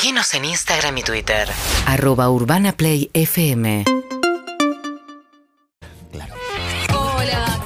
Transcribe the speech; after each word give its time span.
Seguinos 0.00 0.32
en 0.34 0.44
Instagram 0.44 0.96
y 0.98 1.02
Twitter. 1.02 1.48
Arroba 1.84 2.30
Urbana 2.30 2.70
Play 2.70 3.10
FM. 3.14 3.84
Hola. 6.94 7.58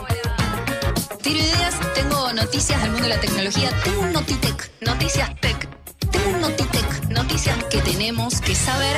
Tiro 1.21 1.39
ideas, 1.39 1.75
tengo 1.95 2.33
noticias 2.33 2.81
del 2.81 2.93
mundo 2.93 3.07
de 3.07 3.15
la 3.17 3.21
tecnología. 3.21 3.71
Tengo 3.85 4.01
un 4.01 4.13
Notitec, 4.15 4.71
noticias 4.81 5.31
tech. 5.43 5.69
Tengo 6.11 6.31
un 6.31 6.41
Notitec, 6.41 7.09
noticias 7.11 7.65
que 7.65 7.83
tenemos 7.83 8.41
que 8.41 8.55
saber. 8.55 8.97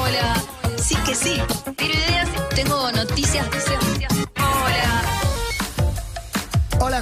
Hola. 0.00 0.42
Sí 0.78 0.96
que 1.04 1.14
sí. 1.14 1.42
Tiro 1.76 1.92
ideas, 1.92 2.28
tengo 2.54 2.90
noticias. 2.92 3.46
Hola. 3.46 3.97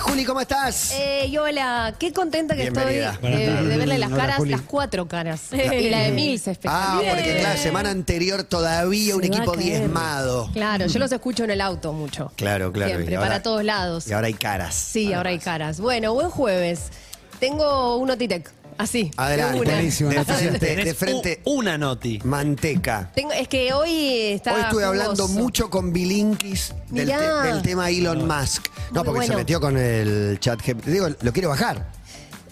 Juli, 0.07 0.25
¿cómo 0.25 0.41
estás? 0.41 0.93
Eh, 0.93 1.27
y 1.29 1.37
hola, 1.37 1.95
qué 1.99 2.13
contenta 2.13 2.55
que 2.55 2.63
Bienvenida. 2.71 3.13
estoy 3.13 3.31
de, 3.33 3.63
de 3.65 3.77
verle 3.77 3.99
las 3.99 4.11
Hola, 4.11 4.21
caras, 4.21 4.37
Juli. 4.37 4.51
las 4.53 4.61
cuatro 4.63 5.07
caras. 5.09 5.41
y 5.53 5.91
la 5.91 6.01
de 6.01 6.13
Mills 6.13 6.47
Ah, 6.49 6.53
especialmente. 6.53 7.11
porque 7.15 7.43
la 7.43 7.57
semana 7.57 7.91
anterior 7.91 8.45
todavía 8.45 9.17
un 9.17 9.23
Se 9.23 9.29
va 9.29 9.35
a 9.35 9.39
equipo 9.39 9.53
caer. 9.53 9.65
diezmado. 9.65 10.51
Claro, 10.53 10.87
yo 10.87 10.99
los 10.99 11.13
escucho 11.13 11.45
en 11.45 11.51
el 11.51 11.61
auto 11.61 11.93
mucho. 11.93 12.33
Claro, 12.37 12.73
claro. 12.73 12.93
Siempre, 12.93 13.13
y 13.13 13.17
ahora- 13.17 13.29
para 13.29 13.43
todos 13.43 13.65
lados. 13.65 14.07
Y 14.09 14.13
ahora 14.13 14.29
hay 14.29 14.35
caras. 14.35 14.75
Sí, 14.75 15.13
ahora 15.13 15.31
hay 15.31 15.39
caras. 15.39 15.81
Bueno, 15.81 16.15
buen 16.15 16.31
jueves. 16.31 16.85
Tengo 17.41 17.97
un 17.99 18.09
Notitec, 18.09 18.51
así. 18.79 19.05
de 19.05 19.11
Adelante. 19.17 19.61
una. 19.61 19.73
Buenísimo, 19.73 20.11
De 20.11 20.25
frente, 20.25 20.59
tech. 20.59 20.85
de 20.85 20.95
frente, 20.95 21.41
U- 21.45 21.59
una 21.61 21.79
noti. 21.79 22.21
manteca. 22.25 23.11
Tengo- 23.15 23.33
es 23.33 23.49
que 23.49 23.73
hoy 23.73 24.33
está 24.33 24.55
Hoy 24.55 24.61
estuve 24.63 24.85
hablando 24.85 25.29
mucho 25.29 25.71
con 25.71 25.93
Bilinkis 25.93 26.73
del, 26.91 27.09
te- 27.09 27.17
del 27.49 27.63
tema 27.63 27.91
Elon 27.91 28.27
Musk. 28.27 28.67
No, 28.93 29.03
Muy 29.03 29.13
porque 29.15 29.27
se 29.27 29.37
metió 29.37 29.61
con 29.61 29.77
el 29.77 30.39
chat. 30.41 30.61
Digo, 30.87 31.09
lo 31.21 31.33
quiere 31.33 31.49
bajar. 31.49 31.96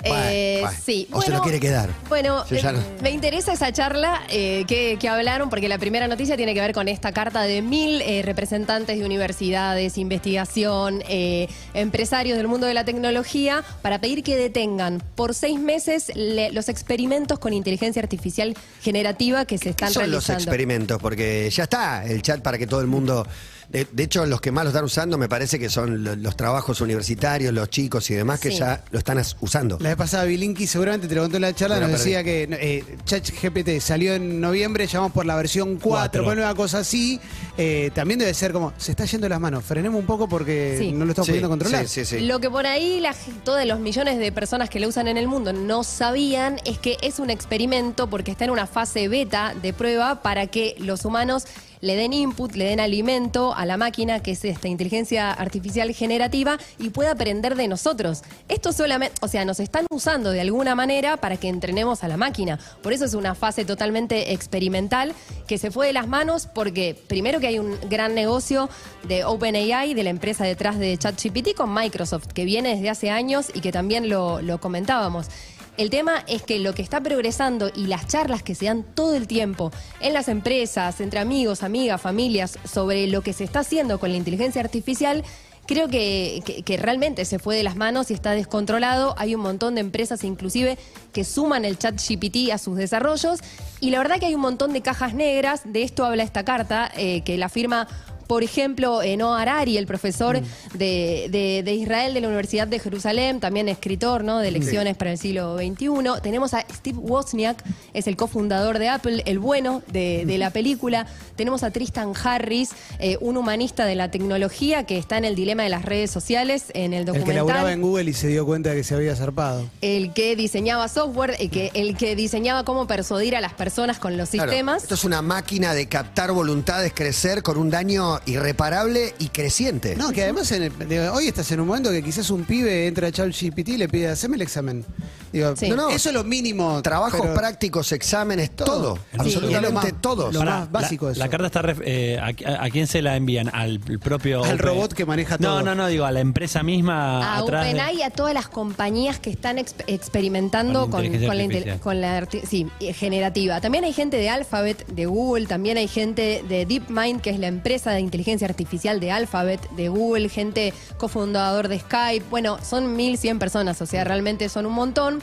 Eh, 0.06 0.62
sí. 0.84 1.08
O 1.12 1.22
se 1.22 1.30
lo 1.30 1.40
quiere 1.42 1.60
quedar. 1.60 1.90
Bueno, 2.08 2.44
Yo 2.48 2.56
ya 2.56 2.70
eh, 2.70 2.72
no- 2.74 2.82
me 3.02 3.10
interesa 3.10 3.52
esa 3.52 3.72
charla 3.72 4.22
eh, 4.28 4.64
que, 4.66 4.96
que 5.00 5.08
hablaron, 5.08 5.50
porque 5.50 5.68
la 5.68 5.78
primera 5.78 6.08
noticia 6.08 6.36
tiene 6.36 6.54
que 6.54 6.60
ver 6.60 6.72
con 6.72 6.88
esta 6.88 7.12
carta 7.12 7.42
de 7.42 7.62
mil 7.62 8.02
eh, 8.02 8.22
representantes 8.22 8.98
de 8.98 9.04
universidades, 9.04 9.96
investigación, 9.98 11.02
eh, 11.08 11.48
empresarios 11.74 12.36
del 12.36 12.48
mundo 12.48 12.66
de 12.66 12.74
la 12.74 12.84
tecnología, 12.84 13.64
para 13.82 14.00
pedir 14.00 14.22
que 14.22 14.36
detengan 14.36 15.02
por 15.14 15.34
seis 15.34 15.58
meses 15.58 16.12
le- 16.14 16.52
los 16.52 16.68
experimentos 16.68 17.38
con 17.38 17.52
inteligencia 17.52 18.02
artificial 18.02 18.54
generativa 18.82 19.44
que 19.44 19.58
se 19.58 19.64
¿Qué 19.64 19.70
están 19.70 19.92
son 19.92 20.02
los 20.10 20.26
realizando. 20.26 20.42
experimentos? 20.42 20.98
Porque 21.00 21.48
ya 21.50 21.64
está 21.64 22.04
el 22.04 22.22
chat 22.22 22.40
para 22.42 22.58
que 22.58 22.66
todo 22.66 22.80
el 22.80 22.86
mundo. 22.86 23.26
De, 23.68 23.86
de 23.90 24.02
hecho, 24.02 24.26
los 24.26 24.40
que 24.40 24.52
más 24.52 24.64
lo 24.64 24.70
están 24.70 24.84
usando 24.84 25.18
me 25.18 25.28
parece 25.28 25.58
que 25.58 25.68
son 25.70 26.04
lo- 26.04 26.14
los, 26.16 26.36
trabajos 26.36 26.80
universitarios, 26.80 27.52
los 27.52 27.68
chicos 27.70 28.10
y 28.10 28.14
demás 28.14 28.40
que 28.40 28.50
Sí. 28.50 28.58
ya 28.58 28.84
lo 28.90 28.98
están 28.98 29.20
usando. 29.40 29.78
La 29.80 29.88
vez 29.90 29.96
pasada 29.96 30.24
Bilinki 30.24 30.66
seguramente 30.66 31.08
te 31.08 31.14
lo 31.14 31.22
contó 31.22 31.36
en 31.36 31.42
la 31.42 31.54
charla, 31.54 31.76
Bueno, 31.76 31.88
nos 31.92 32.00
perdí. 32.00 32.10
decía 32.12 32.24
que 32.24 32.48
eh, 32.60 32.84
ChatGPT 33.04 33.80
salió 33.80 34.14
en 34.14 34.40
noviembre, 34.40 34.86
llamamos 34.86 35.12
por 35.12 35.26
la 35.26 35.36
versión 35.36 35.76
4, 35.76 35.82
Cuatro. 35.88 36.24
con 36.24 36.38
una 36.38 36.54
cosa 36.54 36.78
así. 36.78 37.20
eh, 37.56 37.90
también 37.94 38.18
debe 38.18 38.34
ser 38.34 38.52
como, 38.52 38.72
se 38.78 38.90
está 38.90 39.04
yendo 39.04 39.28
las 39.28 39.38
manos, 39.40 39.64
frenemos 39.64 39.98
un 40.00 40.06
poco 40.06 40.28
porque 40.28 40.76
Sí. 40.78 40.90
no 40.92 41.04
lo 41.04 41.12
estamos 41.12 41.26
Sí, 41.26 41.32
pudiendo 41.32 41.48
controlar. 41.48 41.86
Sí, 41.86 42.04
sí, 42.04 42.18
sí. 42.18 42.24
Lo 42.26 42.40
que 42.40 42.50
por 42.50 42.66
ahí 42.66 42.98
la, 43.00 43.14
todos 43.44 43.64
los 43.64 43.78
millones 43.78 44.18
de 44.18 44.32
personas 44.32 44.68
que 44.68 44.80
lo 44.80 44.88
usan 44.88 45.06
en 45.08 45.16
el 45.16 45.28
mundo 45.28 45.52
no 45.52 45.84
sabían 45.84 46.58
es 46.64 46.78
que 46.78 46.96
es 47.00 47.18
un 47.20 47.30
experimento 47.30 48.10
porque 48.10 48.30
está 48.32 48.44
en 48.44 48.50
una 48.50 48.66
fase 48.66 49.06
beta 49.08 49.54
de 49.62 49.72
prueba 49.72 50.20
para 50.22 50.48
que 50.48 50.74
los 50.78 51.04
humanos 51.04 51.44
le 51.84 51.96
den 51.96 52.12
input, 52.14 52.56
le 52.56 52.64
den 52.64 52.80
alimento 52.80 53.54
a 53.54 53.66
la 53.66 53.76
máquina, 53.76 54.20
que 54.20 54.32
es 54.32 54.44
esta 54.44 54.68
inteligencia 54.68 55.30
artificial 55.30 55.92
generativa, 55.92 56.58
y 56.78 56.90
pueda 56.90 57.12
aprender 57.12 57.54
de 57.56 57.68
nosotros. 57.68 58.22
Esto 58.48 58.72
solamente, 58.72 59.14
o 59.20 59.28
sea, 59.28 59.44
nos 59.44 59.60
están 59.60 59.86
usando 59.90 60.30
de 60.30 60.40
alguna 60.40 60.74
manera 60.74 61.18
para 61.18 61.36
que 61.36 61.48
entrenemos 61.48 62.02
a 62.02 62.08
la 62.08 62.16
máquina. 62.16 62.58
Por 62.82 62.94
eso 62.94 63.04
es 63.04 63.12
una 63.12 63.34
fase 63.34 63.66
totalmente 63.66 64.32
experimental 64.32 65.14
que 65.46 65.58
se 65.58 65.70
fue 65.70 65.86
de 65.86 65.92
las 65.92 66.08
manos 66.08 66.46
porque 66.46 66.96
primero 67.06 67.38
que 67.38 67.48
hay 67.48 67.58
un 67.58 67.76
gran 67.90 68.14
negocio 68.14 68.70
de 69.06 69.24
OpenAI, 69.24 69.92
de 69.92 70.04
la 70.04 70.10
empresa 70.10 70.44
detrás 70.44 70.78
de 70.78 70.96
ChatGPT 70.96 71.54
con 71.54 71.72
Microsoft, 71.74 72.28
que 72.28 72.46
viene 72.46 72.74
desde 72.74 72.88
hace 72.88 73.10
años 73.10 73.50
y 73.52 73.60
que 73.60 73.72
también 73.72 74.08
lo, 74.08 74.40
lo 74.40 74.58
comentábamos. 74.58 75.28
El 75.76 75.90
tema 75.90 76.24
es 76.28 76.42
que 76.42 76.60
lo 76.60 76.72
que 76.72 76.82
está 76.82 77.00
progresando 77.00 77.70
y 77.74 77.86
las 77.86 78.06
charlas 78.06 78.42
que 78.44 78.54
se 78.54 78.66
dan 78.66 78.84
todo 78.84 79.16
el 79.16 79.26
tiempo 79.26 79.72
en 80.00 80.12
las 80.12 80.28
empresas, 80.28 81.00
entre 81.00 81.18
amigos, 81.18 81.64
amigas, 81.64 82.00
familias, 82.00 82.58
sobre 82.64 83.08
lo 83.08 83.22
que 83.22 83.32
se 83.32 83.42
está 83.42 83.60
haciendo 83.60 83.98
con 83.98 84.12
la 84.12 84.16
inteligencia 84.16 84.60
artificial, 84.60 85.24
creo 85.66 85.88
que, 85.88 86.64
realmente 86.80 87.24
se 87.24 87.40
fue 87.40 87.56
de 87.56 87.64
las 87.64 87.74
manos 87.74 88.10
y 88.10 88.14
está 88.14 88.32
descontrolado. 88.32 89.14
Hay 89.18 89.34
un 89.34 89.40
montón 89.40 89.74
de 89.74 89.80
empresas 89.80 90.22
inclusive 90.22 90.78
que 91.12 91.24
suman 91.24 91.64
el 91.64 91.76
chat 91.76 92.00
GPT 92.00 92.52
a 92.52 92.58
sus 92.58 92.76
desarrollos 92.76 93.40
y 93.80 93.90
la 93.90 93.98
verdad 93.98 94.20
que 94.20 94.26
hay 94.26 94.34
un 94.36 94.42
montón 94.42 94.72
de 94.72 94.80
cajas 94.80 95.14
negras. 95.14 95.62
De 95.64 95.82
esto 95.82 96.04
habla 96.04 96.22
esta 96.22 96.44
carta 96.44 96.90
eh, 96.96 97.22
que 97.22 97.36
la 97.36 97.48
firma... 97.48 97.88
Por 98.26 98.42
ejemplo, 98.42 99.00
Noah 99.18 99.42
Harari, 99.42 99.76
el 99.76 99.86
profesor 99.86 100.40
de, 100.74 101.28
de- 101.30 101.62
de 101.64 101.74
Israel 101.74 102.14
de 102.14 102.20
la 102.20 102.28
Universidad 102.28 102.66
de 102.66 102.78
Jerusalén, 102.78 103.40
también 103.40 103.68
escritor 103.68 104.24
¿no? 104.24 104.38
de 104.38 104.50
lecciones 104.50 104.96
para 104.96 105.12
el 105.12 105.18
siglo 105.18 105.56
XXI. 105.58 106.20
Tenemos 106.22 106.54
a 106.54 106.64
Steve 106.72 106.98
Wozniak, 106.98 107.62
es 107.92 108.06
el 108.06 108.16
cofundador 108.16 108.78
de 108.78 108.88
Apple, 108.88 109.22
el 109.26 109.38
bueno 109.38 109.82
de, 109.92 110.24
de 110.26 110.38
la 110.38 110.50
película. 110.50 111.06
Tenemos 111.36 111.62
a 111.62 111.70
Tristan 111.70 112.12
Harris, 112.22 112.70
eh, 112.98 113.16
un 113.20 113.36
humanista 113.36 113.84
de 113.84 113.94
la 113.94 114.10
tecnología 114.10 114.84
que 114.84 114.98
está 114.98 115.18
en 115.18 115.24
el 115.24 115.34
dilema 115.34 115.62
de 115.62 115.68
las 115.68 115.84
redes 115.84 116.10
sociales 116.10 116.66
en 116.74 116.92
el 116.92 117.00
El 117.00 117.06
documental. 117.06 117.32
que 117.32 117.36
laburaba 117.36 117.72
en 117.72 117.82
Google 117.82 118.10
y 118.10 118.14
se 118.14 118.28
dio 118.28 118.46
cuenta 118.46 118.70
de 118.70 118.76
que 118.76 118.84
se 118.84 118.94
había 118.94 119.14
zarpado. 119.16 119.68
El 119.80 120.12
que 120.12 120.36
diseñaba 120.36 120.88
software, 120.88 121.36
el 121.38 121.50
que, 121.50 121.70
el 121.74 121.96
que 121.96 122.16
diseñaba 122.16 122.64
cómo 122.64 122.86
persuadir 122.86 123.36
a 123.36 123.40
las 123.40 123.52
personas 123.52 123.98
con 123.98 124.16
los 124.16 124.30
Claro, 124.30 124.50
sistemas. 124.50 124.82
Esto 124.82 124.94
es 124.94 125.04
una 125.04 125.22
máquina 125.22 125.74
de 125.74 125.86
captar 125.88 126.32
voluntades, 126.32 126.92
crecer 126.94 127.42
con 127.42 127.58
un 127.58 127.70
daño 127.70 128.13
irreparable 128.26 129.14
y 129.18 129.28
creciente. 129.28 129.96
No, 129.96 130.12
que 130.12 130.22
además 130.22 130.50
en 130.52 130.64
el- 130.64 130.88
digo, 130.88 131.12
hoy 131.12 131.28
estás 131.28 131.50
en 131.52 131.60
un 131.60 131.66
momento 131.66 131.90
que 131.90 132.02
quizás 132.02 132.30
un 132.30 132.44
pibe 132.44 132.86
entra 132.86 133.08
a 133.08 133.12
ChatGPT 133.12 133.68
y 133.70 133.76
le 133.78 133.88
pide, 133.88 134.08
haceme 134.08 134.36
el 134.36 134.42
examen. 134.42 134.84
Digo, 135.32 135.56
Sí. 135.56 135.68
no, 135.68 135.74
no, 135.74 135.88
eso 135.90 136.10
es 136.10 136.14
lo 136.14 136.22
mínimo. 136.22 136.80
Trabajos 136.82 137.20
pero 137.20 137.34
prácticos, 137.34 137.90
exámenes, 137.90 138.50
todo. 138.54 138.94
Sí. 138.96 139.02
Absolutamente 139.18 139.56
Es 139.56 139.62
lo 139.62 139.72
más- 139.72 140.00
todo. 140.00 140.30
lo 140.32 140.38
Pará, 140.38 140.58
más 140.60 140.70
básico 140.72 141.06
la, 141.06 141.12
eso. 141.12 141.18
la 141.20 141.28
carta 141.28 141.46
está. 141.46 141.62
ref- 141.62 141.82
eh, 141.84 142.18
a, 142.20 142.26
a- 142.50 142.64
a 142.66 142.70
quién 142.70 142.86
se 142.86 143.02
la 143.02 143.16
envían? 143.16 143.50
Al 143.52 143.80
propio. 143.80 144.44
Al 144.44 144.52
Open- 144.54 144.58
robot 144.58 144.92
que 144.92 145.04
maneja 145.04 145.36
No, 145.38 145.48
todo. 145.48 145.62
no, 145.62 145.74
no, 145.74 145.88
digo, 145.88 146.04
a 146.04 146.12
la 146.12 146.20
empresa 146.20 146.62
misma. 146.62 147.34
a 147.34 147.38
atrás 147.38 147.64
de- 147.64 147.70
OpenAI 147.70 147.96
y 147.98 148.02
a 148.02 148.10
todas 148.10 148.32
las 148.32 148.48
compañías 148.48 149.18
que 149.18 149.30
están 149.30 149.56
exp- 149.56 149.82
experimentando 149.88 150.82
Con 150.82 150.90
con, 150.92 151.04
inteligencia 151.04 151.28
con 151.28 151.36
la, 151.38 151.42
inte- 151.44 151.56
artificial. 151.56 151.80
con 151.80 152.00
la 152.00 152.20
arti- 152.20 152.42
sí, 152.48 152.66
eh, 152.80 152.92
generativa. 152.92 153.60
También 153.60 153.82
hay 153.84 153.92
gente 153.92 154.16
de 154.16 154.28
Alphabet, 154.30 154.86
de 154.86 155.06
Google, 155.06 155.46
también 155.46 155.76
hay 155.78 155.88
gente 155.88 156.44
de 156.48 156.64
DeepMind, 156.66 157.20
que 157.20 157.30
es 157.30 157.38
la 157.40 157.48
empresa 157.48 157.90
de 157.90 158.00
inteligencia 158.04 158.46
artificial 158.46 159.00
de 159.00 159.10
Alphabet, 159.10 159.60
de 159.70 159.88
Google, 159.88 160.28
gente 160.28 160.72
cofundador 160.98 161.68
de 161.68 161.80
Skype. 161.80 162.24
Bueno, 162.30 162.58
son 162.62 162.96
1.100 162.96 163.38
personas, 163.38 163.80
o 163.82 163.86
sea, 163.86 164.04
realmente 164.04 164.48
son 164.48 164.66
un 164.66 164.74
montón. 164.74 165.22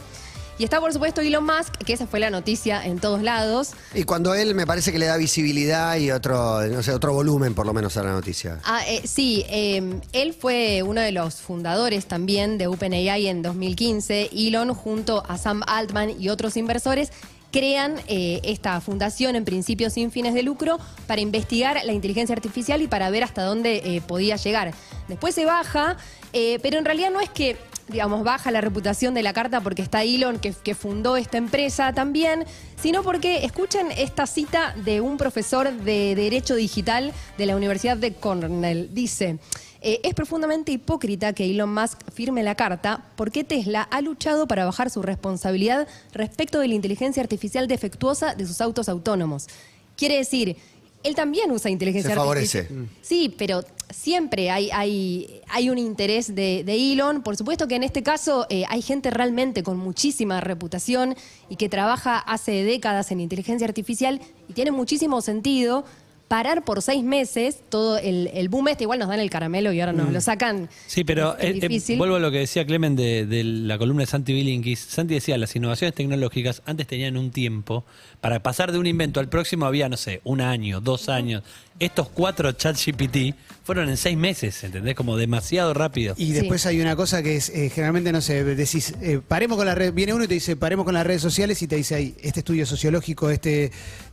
Y 0.62 0.64
está, 0.64 0.80
por 0.80 0.94
supuesto, 0.94 1.22
Elon 1.22 1.44
Musk, 1.44 1.76
que 1.78 1.94
esa 1.94 2.06
fue 2.06 2.20
la 2.20 2.30
noticia 2.30 2.86
en 2.86 3.00
todos 3.00 3.24
lados. 3.24 3.72
Y 3.96 4.04
cuando 4.04 4.36
él 4.36 4.54
me 4.54 4.68
parece 4.68 4.92
que 4.92 5.00
le 5.00 5.08
da 5.08 5.18
visibilidad 5.18 5.96
y 5.96 6.12
otro, 6.12 6.62
no 6.68 6.84
sé, 6.84 6.94
otro 6.94 7.14
volumen 7.14 7.56
por 7.56 7.66
lo 7.66 7.74
menos 7.74 7.98
a 7.98 8.04
la 8.04 8.12
noticia. 8.12 8.60
Ah, 8.64 8.82
eh, 8.88 9.02
sí, 9.06 9.44
eh, 9.50 10.00
él 10.14 10.36
fue 10.40 10.84
uno 10.84 11.02
de 11.02 11.12
los 11.12 11.36
fundadores 11.36 12.06
también 12.06 12.60
de 12.60 12.68
OpenAI 12.68 13.28
en 13.28 13.42
2015. 13.42 14.30
Elon, 14.36 14.76
junto 14.76 15.24
a 15.28 15.40
Sam 15.40 15.64
Altman 15.66 16.22
y 16.22 16.30
otros 16.30 16.56
inversores, 16.58 17.12
crean 17.52 17.96
eh, 18.08 18.40
esta 18.44 18.80
fundación 18.82 19.36
en 19.36 19.46
principio 19.46 19.90
sin 19.90 20.12
fines 20.12 20.34
de 20.34 20.44
lucro 20.44 20.80
para 21.08 21.22
investigar 21.22 21.80
la 21.84 21.94
inteligencia 21.94 22.34
artificial 22.34 22.82
y 22.82 22.88
para 22.88 23.10
ver 23.10 23.24
hasta 23.24 23.44
dónde 23.44 23.82
eh, 23.84 24.02
podía 24.02 24.38
llegar. 24.38 24.74
Después 25.08 25.36
se 25.36 25.46
baja, 25.46 25.98
eh, 26.34 26.60
pero 26.64 26.78
en 26.78 26.86
realidad 26.86 27.12
no 27.12 27.20
es 27.20 27.30
que 27.30 27.58
digamos, 27.90 28.24
baja 28.24 28.52
la 28.52 28.62
reputación 28.62 29.14
de 29.14 29.22
la 29.22 29.34
carta 29.34 29.60
porque 29.60 29.82
está 29.82 30.04
Elon, 30.04 30.40
que, 30.40 30.54
que 30.54 30.76
fundó 30.76 31.18
esta 31.18 31.38
empresa 31.38 31.92
también, 31.92 32.46
sino 32.82 33.04
porque 33.04 33.44
escuchen 33.44 33.92
esta 33.92 34.28
cita 34.28 34.74
de 34.86 35.02
un 35.02 35.18
profesor 35.18 35.72
de 35.72 36.16
Derecho 36.16 36.56
Digital 36.56 37.12
de 37.38 37.46
la 37.46 37.58
Universidad 37.58 37.98
de 37.98 38.14
Cornell. 38.14 38.94
Dice, 38.94 39.40
eh, 39.82 40.00
es 40.04 40.14
profundamente 40.14 40.72
hipócrita 40.72 41.34
que 41.34 41.46
Elon 41.50 41.74
Musk 41.74 42.00
firme 42.12 42.44
la 42.44 42.56
carta 42.56 43.04
porque 43.16 43.44
Tesla 43.44 43.82
ha 43.82 44.02
luchado 44.02 44.48
para 44.48 44.66
bajar 44.66 44.90
su 44.92 45.02
responsabilidad 45.02 45.88
respecto 46.14 46.60
de 46.60 46.68
la 46.68 46.76
inteligencia 46.76 47.22
artificial 47.24 47.68
defectuosa 47.68 48.36
de 48.36 48.46
sus 48.46 48.62
autos 48.62 48.90
autónomos. 48.90 49.48
Quiere 49.98 50.18
decir, 50.18 50.56
él 51.04 51.16
también 51.16 51.50
usa 51.52 51.72
inteligencia 51.72 52.12
Se 52.12 52.16
favorece. 52.16 52.60
artificial. 52.60 52.90
Sí, 53.02 53.34
pero 53.36 53.64
siempre 53.90 54.52
hay, 54.52 54.70
hay, 54.72 55.42
hay 55.50 55.70
un 55.72 55.80
interés 55.80 56.36
de, 56.36 56.64
de 56.64 56.94
Elon. 56.94 57.24
Por 57.24 57.36
supuesto 57.36 57.68
que 57.68 57.76
en 57.76 57.84
este 57.84 58.04
caso 58.04 58.46
eh, 58.50 58.66
hay 58.70 58.84
gente 58.84 59.10
realmente 59.10 59.64
con 59.64 59.78
muchísima 59.78 60.42
reputación 60.42 61.16
y 61.50 61.56
que 61.56 61.70
trabaja 61.70 62.20
hace 62.20 62.64
décadas 62.64 63.12
en 63.12 63.20
inteligencia 63.20 63.66
artificial 63.68 64.22
y 64.48 64.54
tiene 64.54 64.72
muchísimo 64.72 65.22
sentido. 65.22 65.86
Parar 66.32 66.64
por 66.64 66.82
seis 66.82 67.04
meses 67.04 67.60
todo 67.68 67.98
el, 67.98 68.30
el 68.34 68.48
boom 68.48 68.70
este. 68.70 68.86
Igual 68.86 69.00
nos 69.00 69.10
dan 69.10 69.20
el 69.20 69.30
caramelo 69.30 69.74
y 69.74 69.82
ahora 69.82 69.92
nos 69.92 70.14
lo 70.14 70.22
sacan. 70.22 70.70
Sí, 70.88 71.04
pero 71.04 71.38
Es 71.38 71.44
eh, 71.44 71.50
eh, 71.50 71.54
difícil. 71.68 71.98
vuelvo 71.98 72.16
a 72.16 72.20
lo 72.20 72.32
que 72.32 72.38
decía 72.38 72.66
Clemen 72.66 72.96
de, 72.96 73.26
de 73.26 73.44
la 73.44 73.78
columna 73.78 74.04
de 74.04 74.08
Santi 74.08 74.32
Bilinkis. 74.32 74.80
Santi 74.80 75.14
decía, 75.16 75.38
las 75.38 75.54
innovaciones 75.58 75.94
tecnológicas 75.94 76.62
antes 76.66 76.88
tenían 76.88 77.18
un 77.18 77.32
tiempo. 77.32 77.84
Para 78.22 78.42
pasar 78.42 78.72
de 78.72 78.78
un 78.80 78.88
invento 78.88 79.20
al 79.20 79.28
próximo 79.28 79.66
había, 79.66 79.90
no 79.90 79.98
sé, 79.98 80.22
un 80.24 80.40
año, 80.40 80.80
dos 80.80 81.10
años. 81.10 81.44
Estos 81.80 82.08
cuatro 82.10 82.52
chat 82.54 82.78
GPT 82.78 83.36
fueron 83.64 83.90
en 83.90 83.98
seis 83.98 84.16
meses, 84.16 84.64
¿entendés? 84.64 84.94
Como 84.96 85.18
demasiado 85.18 85.74
rápido. 85.74 86.14
Y 86.18 86.28
Sí. 86.28 86.32
después 86.34 86.66
hay 86.68 86.80
una 86.80 86.96
cosa 86.96 87.24
que 87.24 87.36
es, 87.36 87.50
eh, 87.50 87.70
generalmente, 87.74 88.12
no 88.12 88.22
sé, 88.22 88.44
decís, 88.44 88.94
eh, 89.02 89.20
paremos 89.28 89.58
con 89.58 89.66
las 89.66 89.76
redes, 89.76 89.94
viene 89.94 90.14
uno 90.14 90.24
y 90.26 90.28
te 90.28 90.36
dice, 90.36 90.56
paremos 90.56 90.86
con 90.86 90.94
las 90.94 91.06
redes 91.06 91.22
sociales 91.24 91.60
y 91.64 91.68
te 91.68 91.76
dice 91.78 91.96
ahí, 91.96 92.16
este 92.22 92.42
estudio 92.42 92.66
sociológico, 92.68 93.32
este 93.32 93.72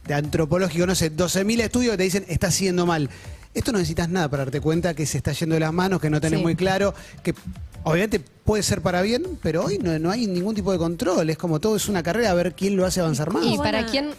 de 0.09 0.15
antropológico, 0.15 0.87
no 0.87 0.95
sé, 0.95 1.15
12.000 1.15 1.61
estudios 1.61 1.93
que 1.93 1.99
te 1.99 2.03
dicen, 2.03 2.25
está 2.29 2.49
haciendo 2.49 2.87
mal. 2.87 3.09
Esto 3.55 3.73
no 3.73 3.79
necesitas 3.79 4.09
nada 4.09 4.29
para 4.29 4.45
darte 4.47 4.61
cuenta 4.61 4.95
que 4.95 5.07
se 5.07 5.19
está 5.19 5.33
yendo 5.33 5.55
de 5.55 5.61
las 5.61 5.73
manos, 5.73 6.01
que 6.01 6.11
no 6.11 6.21
tenés 6.21 6.39
Sí. 6.39 6.43
muy 6.43 6.57
claro, 6.57 6.95
que 7.23 7.35
obviamente 7.85 8.19
puede 8.21 8.63
ser 8.63 8.81
para 8.83 9.03
bien, 9.03 9.39
pero 9.43 9.65
hoy 9.65 9.79
no, 9.79 9.99
no 9.99 10.11
hay 10.11 10.27
ningún 10.27 10.55
tipo 10.55 10.73
de 10.73 10.79
control. 10.79 11.29
Es 11.31 11.37
como 11.39 11.61
todo 11.61 11.77
es 11.77 11.89
una 11.89 12.03
carrera 12.03 12.31
a 12.31 12.35
ver 12.35 12.55
quién 12.55 12.77
lo 12.77 12.85
hace 12.87 13.01
avanzar 13.01 13.33
más. 13.33 13.45
Y 13.45 13.51
¿Cómo 13.51 13.63
van 13.63 13.73
para 13.73 13.87
quién- 13.87 14.11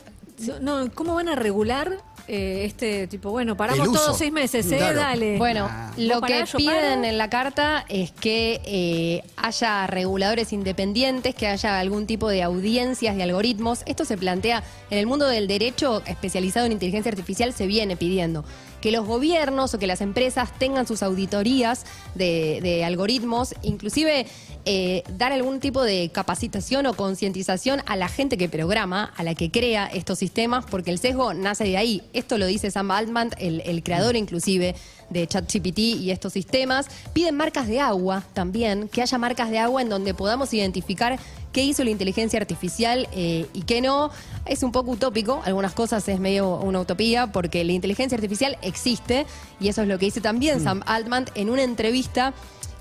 no, 0.62 0.90
¿cómo 0.94 1.16
van 1.16 1.28
a 1.28 1.36
regular 1.36 1.98
eh, 2.30 2.66
este 2.66 3.08
tipo? 3.08 3.32
Bueno, 3.32 3.58
paramos 3.58 3.92
todos 3.92 4.18
seis 4.18 4.32
meses, 4.32 4.72
¿eh? 4.72 4.78
Claro. 4.78 5.00
Dale. 5.00 5.38
Bueno, 5.38 5.68
Ah. 5.70 5.92
lo 5.98 6.22
que 6.22 6.46
piden 6.56 7.04
en 7.04 7.18
la 7.18 7.30
carta 7.30 7.86
es 7.90 8.12
que 8.12 8.62
eh, 8.66 9.24
haya 9.36 9.88
reguladores 9.88 10.54
independientes, 10.54 11.34
que 11.34 11.48
haya 11.48 11.80
algún 11.80 12.06
tipo 12.06 12.30
de 12.30 12.44
audiencias 12.44 13.16
de 13.16 13.24
algoritmos. 13.24 13.82
Esto 13.88 14.06
se 14.06 14.16
plantea 14.18 14.64
en 14.90 15.00
el 15.00 15.08
mundo 15.08 15.28
del 15.28 15.48
derecho 15.48 16.04
especializado 16.06 16.66
en 16.68 16.74
inteligencia 16.74 17.10
artificial, 17.12 17.52
se 17.54 17.66
viene 17.68 17.98
pidiendo 17.98 18.46
que 18.82 18.92
los 18.92 19.06
gobiernos 19.06 19.74
o 19.74 19.80
que 19.80 19.88
las 19.88 20.02
empresas 20.02 20.58
tengan 20.58 20.88
sus 20.88 21.04
auditorías 21.04 21.86
de, 22.16 22.60
de 22.62 22.84
algoritmos, 22.84 23.56
inclusive 23.62 24.26
eh, 24.66 25.04
dar 25.18 25.32
algún 25.32 25.60
tipo 25.60 25.82
de 25.84 26.10
capacitación 26.14 26.86
o 26.86 26.94
concientización 26.94 27.82
a 27.86 27.96
la 27.96 28.10
gente 28.10 28.38
que 28.38 28.50
programa, 28.50 29.14
a 29.16 29.24
la 29.24 29.34
que 29.34 29.52
crea 29.52 29.88
estos 29.88 30.20
sistemas, 30.20 30.66
porque 30.70 30.92
el 30.92 31.00
sesgo 31.00 31.34
nace 31.34 31.64
de 31.64 31.78
ahí. 31.78 32.04
Esto 32.14 32.38
lo 32.38 32.46
dice 32.46 32.70
Sam 32.70 32.92
Altman, 32.92 33.32
el, 33.38 33.62
el 33.66 33.84
creador 33.84 34.16
inclusive 34.16 34.76
de 35.10 35.28
ChatGPT 35.28 35.80
y 35.80 36.12
estos 36.12 36.34
sistemas. 36.34 36.88
Piden 37.14 37.36
marcas 37.36 37.68
de 37.68 37.80
agua 37.80 38.24
también, 38.34 38.88
que 38.88 39.02
haya 39.02 39.18
marcas 39.18 39.50
de 39.50 39.60
agua 39.60 39.82
en 39.82 39.90
donde 39.90 40.14
podamos 40.14 40.54
identificar 40.54 41.20
qué 41.52 41.64
hizo 41.64 41.84
la 41.84 41.90
inteligencia 41.90 42.40
artificial 42.40 43.08
eh, 43.12 43.48
y 43.54 43.62
qué 43.64 43.82
no. 43.82 44.12
Es 44.46 44.64
un 44.64 44.72
poco 44.72 44.92
utópico, 44.92 45.42
algunas 45.46 45.74
cosas 45.74 46.08
es 46.08 46.20
medio 46.20 46.58
una 46.58 46.80
utopía, 46.82 47.28
porque 47.28 47.64
la 47.64 47.72
inteligencia 47.72 48.16
artificial 48.16 48.58
existe 48.62 49.26
y 49.60 49.68
eso 49.68 49.82
es 49.82 49.88
lo 49.88 50.00
que 50.00 50.06
dice 50.06 50.22
también 50.22 50.62
Sam 50.62 50.82
Altman 50.86 51.26
en 51.36 51.50
una 51.50 51.64
entrevista 51.64 52.34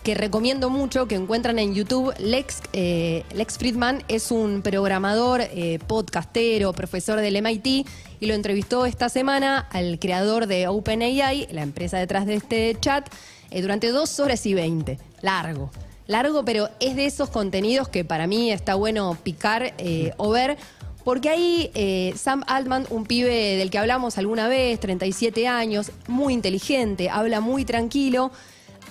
que 0.08 0.14
recomiendo 0.14 0.70
mucho, 0.70 1.06
que 1.06 1.16
encuentran 1.16 1.58
en 1.58 1.74
YouTube. 1.74 2.14
Lex, 2.18 2.62
eh, 2.72 3.24
Lex 3.34 3.58
Friedman 3.58 4.02
es 4.08 4.30
un 4.30 4.62
programador, 4.62 5.42
eh, 5.42 5.78
podcastero, 5.86 6.72
profesor 6.72 7.20
del 7.20 7.36
MIT, 7.36 7.86
y 8.18 8.26
lo 8.26 8.32
entrevistó 8.32 8.86
esta 8.86 9.10
semana 9.10 9.68
al 9.70 9.98
creador 9.98 10.46
de 10.46 10.66
OpenAI, 10.66 11.48
la 11.50 11.60
empresa 11.60 11.98
detrás 11.98 12.24
de 12.24 12.36
este 12.36 12.74
chat, 12.80 13.06
eh, 13.50 13.60
durante 13.60 13.88
dos 13.88 14.18
horas 14.18 14.46
y 14.46 14.54
veinte. 14.54 14.98
Largo. 15.20 15.70
Largo, 16.06 16.42
pero 16.42 16.70
es 16.80 16.96
de 16.96 17.04
esos 17.04 17.28
contenidos 17.28 17.90
que 17.90 18.02
para 18.02 18.26
mí 18.26 18.50
está 18.50 18.76
bueno 18.76 19.14
picar 19.22 19.74
o 20.16 20.30
ver. 20.30 20.56
Porque 21.04 21.28
ahí 21.28 22.14
Sam 22.16 22.44
Altman, 22.46 22.86
un 22.88 23.04
pibe 23.04 23.56
del 23.56 23.68
que 23.68 23.76
hablamos 23.76 24.16
alguna 24.16 24.48
vez, 24.48 24.80
37 24.80 25.46
años, 25.46 25.92
muy 26.06 26.32
inteligente, 26.32 27.10
habla 27.10 27.40
muy 27.40 27.66
tranquilo, 27.66 28.32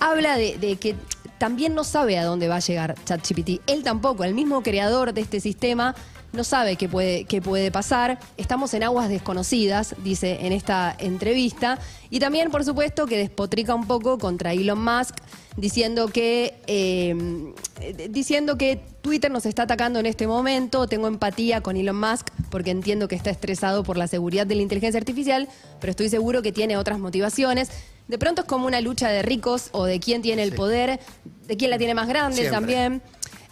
habla 0.00 0.36
de, 0.36 0.76
que 0.80 0.94
también 1.38 1.74
no 1.74 1.84
sabe 1.84 2.18
a 2.18 2.24
dónde 2.24 2.48
va 2.48 2.56
a 2.56 2.60
llegar 2.60 2.94
ChatGPT. 3.04 3.60
Él 3.66 3.82
tampoco, 3.82 4.24
el 4.24 4.34
mismo 4.34 4.62
creador 4.62 5.12
de 5.14 5.20
este 5.20 5.40
sistema, 5.40 5.94
no 6.32 6.44
sabe 6.44 6.76
qué 6.76 6.88
puede, 6.88 7.70
pasar. 7.70 8.18
Estamos 8.36 8.74
en 8.74 8.82
aguas 8.82 9.08
desconocidas, 9.08 9.94
dice 10.04 10.38
en 10.42 10.52
esta 10.52 10.94
entrevista. 10.98 11.78
Y 12.10 12.20
también, 12.20 12.50
por 12.50 12.64
supuesto, 12.64 13.06
que 13.06 13.16
despotrica 13.16 13.74
un 13.74 13.86
poco 13.86 14.18
contra 14.18 14.52
Elon 14.52 14.82
Musk, 14.82 15.16
diciendo 15.56 16.08
que, 16.08 16.60
eh, 16.66 17.14
eh, 17.80 18.08
diciendo 18.10 18.58
que 18.58 18.80
Twitter 19.00 19.30
nos 19.30 19.46
está 19.46 19.62
atacando 19.62 19.98
en 20.00 20.06
este 20.06 20.26
momento. 20.26 20.86
Tengo 20.86 21.06
empatía 21.08 21.62
con 21.62 21.76
Elon 21.76 21.98
Musk 21.98 22.28
porque 22.50 22.70
entiendo 22.70 23.08
que 23.08 23.14
está 23.14 23.30
estresado 23.30 23.82
por 23.82 23.96
la 23.96 24.06
seguridad 24.06 24.46
de 24.46 24.54
la 24.54 24.62
inteligencia 24.62 24.98
artificial, 24.98 25.48
pero 25.80 25.90
estoy 25.92 26.10
seguro 26.10 26.42
que 26.42 26.52
tiene 26.52 26.76
otras 26.76 26.98
motivaciones. 26.98 27.70
De 28.08 28.18
pronto 28.18 28.42
es 28.42 28.48
como 28.48 28.66
una 28.66 28.80
lucha 28.80 29.08
de 29.10 29.22
ricos 29.22 29.68
o 29.72 29.84
de 29.84 30.00
quién 30.00 30.22
tiene 30.22 30.42
el 30.42 30.52
poder, 30.52 30.98
de 31.46 31.56
quién 31.56 31.70
la 31.70 31.78
tiene 31.78 31.94
más 31.94 32.08
grande 32.08 32.36
Siempre. 32.36 32.54
también. 32.56 33.02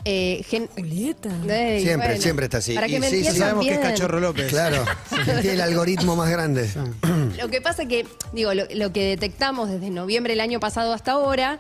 Eh, 0.09 0.45
gen- 0.49 0.69
Julieta. 0.77 1.29
Ey, 1.49 1.83
Siempre, 1.83 2.09
bueno, 2.11 2.23
siempre 2.23 2.45
está 2.47 2.59
así. 2.59 2.75
Para 2.75 2.87
que 2.87 2.95
Y 2.97 3.01
me 3.01 3.11
sí, 3.11 3.25
sí, 3.25 3.37
Sabemos 3.37 3.67
que 3.67 3.73
es. 3.75 3.79
Cachorro 3.81 4.21
López. 4.21 4.47
Claro, 4.49 4.85
tiene 5.25 5.53
el 5.55 5.61
algoritmo 5.61 6.15
más 6.15 6.31
grande. 6.31 6.71
Lo 7.39 7.49
que 7.49 7.61
pasa 7.61 7.87
que, 7.87 8.07
digo, 8.33 8.55
lo, 8.55 8.65
lo 8.73 8.93
que 8.93 9.03
detectamos 9.05 9.69
desde 9.69 9.91
noviembre 9.91 10.33
del 10.35 10.41
año 10.41 10.61
pasado 10.61 10.93
hasta 10.93 11.13
ahora 11.13 11.59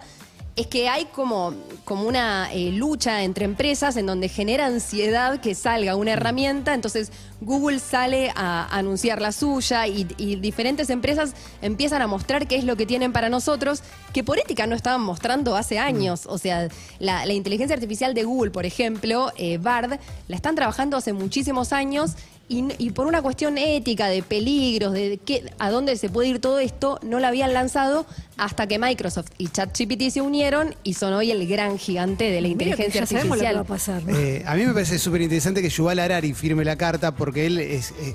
es 0.56 0.66
que 0.68 0.88
hay 0.88 1.04
como, 1.04 1.54
como 1.84 2.08
una 2.08 2.50
eh, 2.50 2.72
lucha 2.72 3.22
entre 3.22 3.44
empresas 3.44 3.96
en 3.98 4.06
donde 4.06 4.30
genera 4.30 4.64
ansiedad 4.64 5.38
que 5.38 5.54
salga 5.54 5.96
una 5.96 6.14
herramienta, 6.14 6.72
entonces 6.72 7.12
Google 7.42 7.78
sale 7.78 8.32
a 8.34 8.66
anunciar 8.74 9.20
la 9.20 9.32
suya 9.32 9.86
y, 9.86 10.06
y 10.16 10.36
diferentes 10.36 10.88
empresas 10.88 11.34
empiezan 11.60 12.00
a 12.00 12.06
mostrar 12.06 12.48
qué 12.48 12.56
es 12.56 12.64
lo 12.64 12.74
que 12.76 12.86
tienen 12.86 13.12
para 13.12 13.28
nosotros, 13.28 13.82
que 14.14 14.24
por 14.24 14.38
ética 14.38 14.66
no 14.66 14.74
estaban 14.74 15.02
mostrando 15.02 15.56
hace 15.56 15.78
años. 15.78 16.24
O 16.24 16.38
sea, 16.38 16.68
la, 16.98 17.26
la 17.26 17.34
inteligencia 17.34 17.74
artificial 17.74 18.14
de 18.14 18.24
Google, 18.24 18.50
por 18.50 18.64
ejemplo, 18.64 19.32
eh, 19.36 19.58
Bard, 19.58 20.00
la 20.26 20.36
están 20.36 20.54
trabajando 20.54 20.96
hace 20.96 21.12
muchísimos 21.12 21.74
años 21.74 22.16
y, 22.48 22.90
por 22.90 23.06
una 23.08 23.22
cuestión 23.22 23.58
ética, 23.58 24.06
de 24.06 24.22
peligros, 24.22 24.92
de 24.92 25.18
qué, 25.24 25.50
a 25.58 25.70
dónde 25.70 25.96
se 25.96 26.08
puede 26.08 26.28
ir 26.28 26.38
todo 26.40 26.60
esto, 26.60 27.00
no 27.02 27.18
la 27.18 27.28
habían 27.28 27.52
lanzado 27.52 28.06
hasta 28.36 28.66
que 28.68 28.78
Microsoft 28.78 29.30
y 29.36 29.48
ChatGPT 29.48 30.10
se 30.10 30.20
unieron 30.20 30.74
y 30.84 30.94
son 30.94 31.12
hoy 31.12 31.32
el 31.32 31.46
gran 31.48 31.76
gigante 31.78 32.24
de 32.30 32.40
la 32.40 32.48
Mira 32.48 32.76
que 32.76 32.84
inteligencia 32.84 33.00
ya 33.00 33.06
sabemos 33.06 33.38
lo 33.38 33.44
que 33.44 33.52
va 33.52 33.58
a 33.58 33.60
artificial. 33.62 34.02
pasar. 34.02 34.04
¿no? 34.04 34.16
Eh, 34.16 34.44
a 34.46 34.54
mí 34.54 34.64
me 34.64 34.72
parece 34.74 34.98
súper 35.00 35.22
interesante 35.22 35.60
que 35.60 35.68
Yuval 35.70 35.98
Harari 35.98 36.34
firme 36.34 36.64
la 36.64 36.76
carta 36.76 37.14
porque 37.16 37.46
él 37.46 37.58
es. 37.58 37.90
eh, 38.00 38.14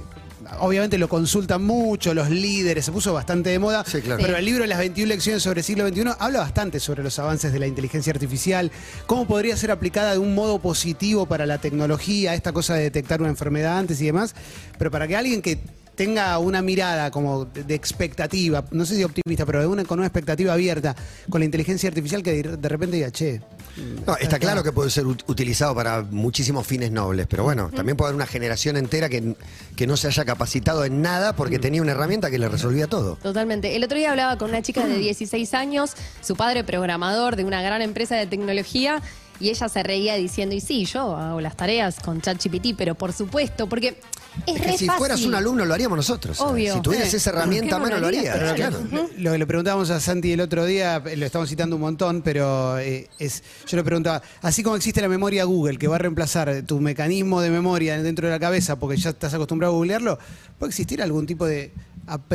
Obviamente 0.59 0.97
lo 0.97 1.07
consultan 1.07 1.63
mucho, 1.63 2.13
los 2.13 2.29
líderes, 2.29 2.85
se 2.85 2.91
puso 2.91 3.13
bastante 3.13 3.49
de 3.49 3.59
moda. 3.59 3.83
Sí, 3.85 4.01
claro. 4.01 4.21
Pero 4.21 4.37
el 4.37 4.45
libro 4.45 4.65
Las 4.65 4.79
21 4.79 5.07
lecciones 5.07 5.43
sobre 5.43 5.61
el 5.61 5.65
siglo 5.65 5.87
XXI 5.87 6.15
habla 6.19 6.39
bastante 6.39 6.79
sobre 6.79 7.03
los 7.03 7.17
avances 7.19 7.53
de 7.53 7.59
la 7.59 7.67
inteligencia 7.67 8.11
artificial, 8.11 8.71
cómo 9.05 9.25
podría 9.27 9.55
ser 9.57 9.71
aplicada 9.71 10.11
de 10.11 10.17
un 10.17 10.35
modo 10.35 10.59
positivo 10.59 11.25
para 11.25 11.45
la 11.45 11.57
tecnología, 11.57 12.33
esta 12.33 12.51
cosa 12.51 12.75
de 12.75 12.83
detectar 12.83 13.21
una 13.21 13.29
enfermedad 13.29 13.77
antes 13.77 14.01
y 14.01 14.05
demás. 14.05 14.35
Pero 14.77 14.91
para 14.91 15.07
que 15.07 15.15
alguien 15.15 15.41
que 15.41 15.59
tenga 16.01 16.39
una 16.39 16.63
mirada 16.63 17.11
como 17.11 17.45
de 17.45 17.75
expectativa, 17.75 18.65
no 18.71 18.87
sé 18.87 18.95
si 18.95 19.03
optimista, 19.03 19.45
pero 19.45 19.59
de 19.59 19.67
una, 19.67 19.83
con 19.85 19.99
una 19.99 20.07
expectativa 20.07 20.51
abierta 20.51 20.95
con 21.29 21.41
la 21.41 21.45
inteligencia 21.45 21.89
artificial 21.89 22.23
que 22.23 22.41
de, 22.41 22.69
repente 22.69 22.95
diga, 22.95 23.11
che, 23.11 23.39
No, 24.07 24.17
está 24.17 24.39
claro 24.39 24.63
que 24.63 24.71
puede 24.71 24.89
ser 24.89 25.03
ut- 25.05 25.23
utilizado 25.27 25.75
para 25.75 26.01
muchísimos 26.01 26.65
fines 26.65 26.89
nobles, 26.91 27.27
pero 27.29 27.43
bueno, 27.43 27.69
también 27.69 27.95
puede 27.97 28.07
haber 28.09 28.15
una 28.15 28.25
generación 28.25 28.77
entera 28.77 29.09
que, 29.09 29.35
que 29.75 29.85
no 29.85 29.95
se 29.95 30.07
haya 30.07 30.25
capacitado 30.25 30.85
en 30.85 31.03
nada 31.03 31.35
porque 31.35 31.59
tenía 31.59 31.83
una 31.83 31.91
herramienta 31.91 32.31
que 32.31 32.39
le 32.39 32.49
resolvía 32.49 32.87
todo. 32.87 33.17
Totalmente. 33.21 33.75
El 33.75 33.83
otro 33.83 33.95
día 33.99 34.09
hablaba 34.09 34.39
con 34.39 34.49
una 34.49 34.63
chica 34.63 34.87
de 34.87 34.97
16 34.97 35.53
años, 35.53 35.91
su 36.21 36.35
padre 36.35 36.63
programador 36.63 37.35
de 37.35 37.43
una 37.43 37.61
gran 37.61 37.83
empresa 37.83 38.15
de 38.15 38.25
tecnología, 38.25 39.03
y 39.39 39.49
ella 39.49 39.69
se 39.69 39.83
reía 39.83 40.15
diciendo, 40.15 40.55
y 40.55 40.61
sí, 40.61 40.85
yo 40.85 41.15
hago 41.15 41.41
las 41.41 41.55
tareas 41.55 41.99
con 41.99 42.21
ChatGPT, 42.21 42.75
pero 42.75 42.95
por 42.95 43.13
supuesto, 43.13 43.67
porque 43.69 43.99
es, 44.47 44.55
Es 44.55 44.61
re 44.61 44.71
que 44.71 44.77
si 44.77 44.85
fácil. 44.85 44.97
fueras 44.99 45.21
un 45.23 45.35
alumno 45.35 45.65
lo 45.65 45.73
haríamos 45.73 45.97
nosotros. 45.97 46.39
Obvio. 46.41 46.73
Si 46.75 46.81
tuvieras 46.81 47.13
esa 47.13 47.29
herramienta 47.31 47.75
a 47.75 47.79
¿por 47.79 47.87
qué 47.89 47.93
mano 47.95 47.95
no 47.95 48.01
lo 48.01 48.07
harías? 48.07 48.35
harías. 48.35 48.53
Pero 48.73 48.87
claro. 48.87 49.09
lo, 49.17 49.23
lo 49.23 49.31
que 49.33 49.37
le 49.37 49.45
preguntábamos 49.47 49.89
a 49.89 49.99
Santi 49.99 50.31
el 50.31 50.41
otro 50.41 50.65
día, 50.65 51.01
lo 51.15 51.25
estamos 51.25 51.49
citando 51.49 51.75
un 51.75 51.81
montón, 51.81 52.21
pero 52.21 52.77
eh, 52.79 53.09
es, 53.19 53.43
yo 53.67 53.77
le 53.77 53.83
preguntaba, 53.83 54.21
así 54.41 54.63
como 54.63 54.75
existe 54.75 55.01
la 55.01 55.09
memoria 55.09 55.43
Google, 55.43 55.77
que 55.77 55.87
va 55.87 55.95
a 55.95 55.99
reemplazar 55.99 56.63
tu 56.65 56.79
mecanismo 56.79 57.41
de 57.41 57.49
memoria 57.49 58.01
dentro 58.01 58.27
de 58.27 58.33
la 58.33 58.39
cabeza 58.39 58.77
porque 58.77 58.97
ya 58.97 59.11
estás 59.11 59.33
acostumbrado 59.33 59.73
a 59.73 59.75
googlearlo, 59.77 60.17
¿puede 60.59 60.69
existir 60.69 61.01
algún 61.01 61.25
tipo 61.25 61.45
de 61.45 61.71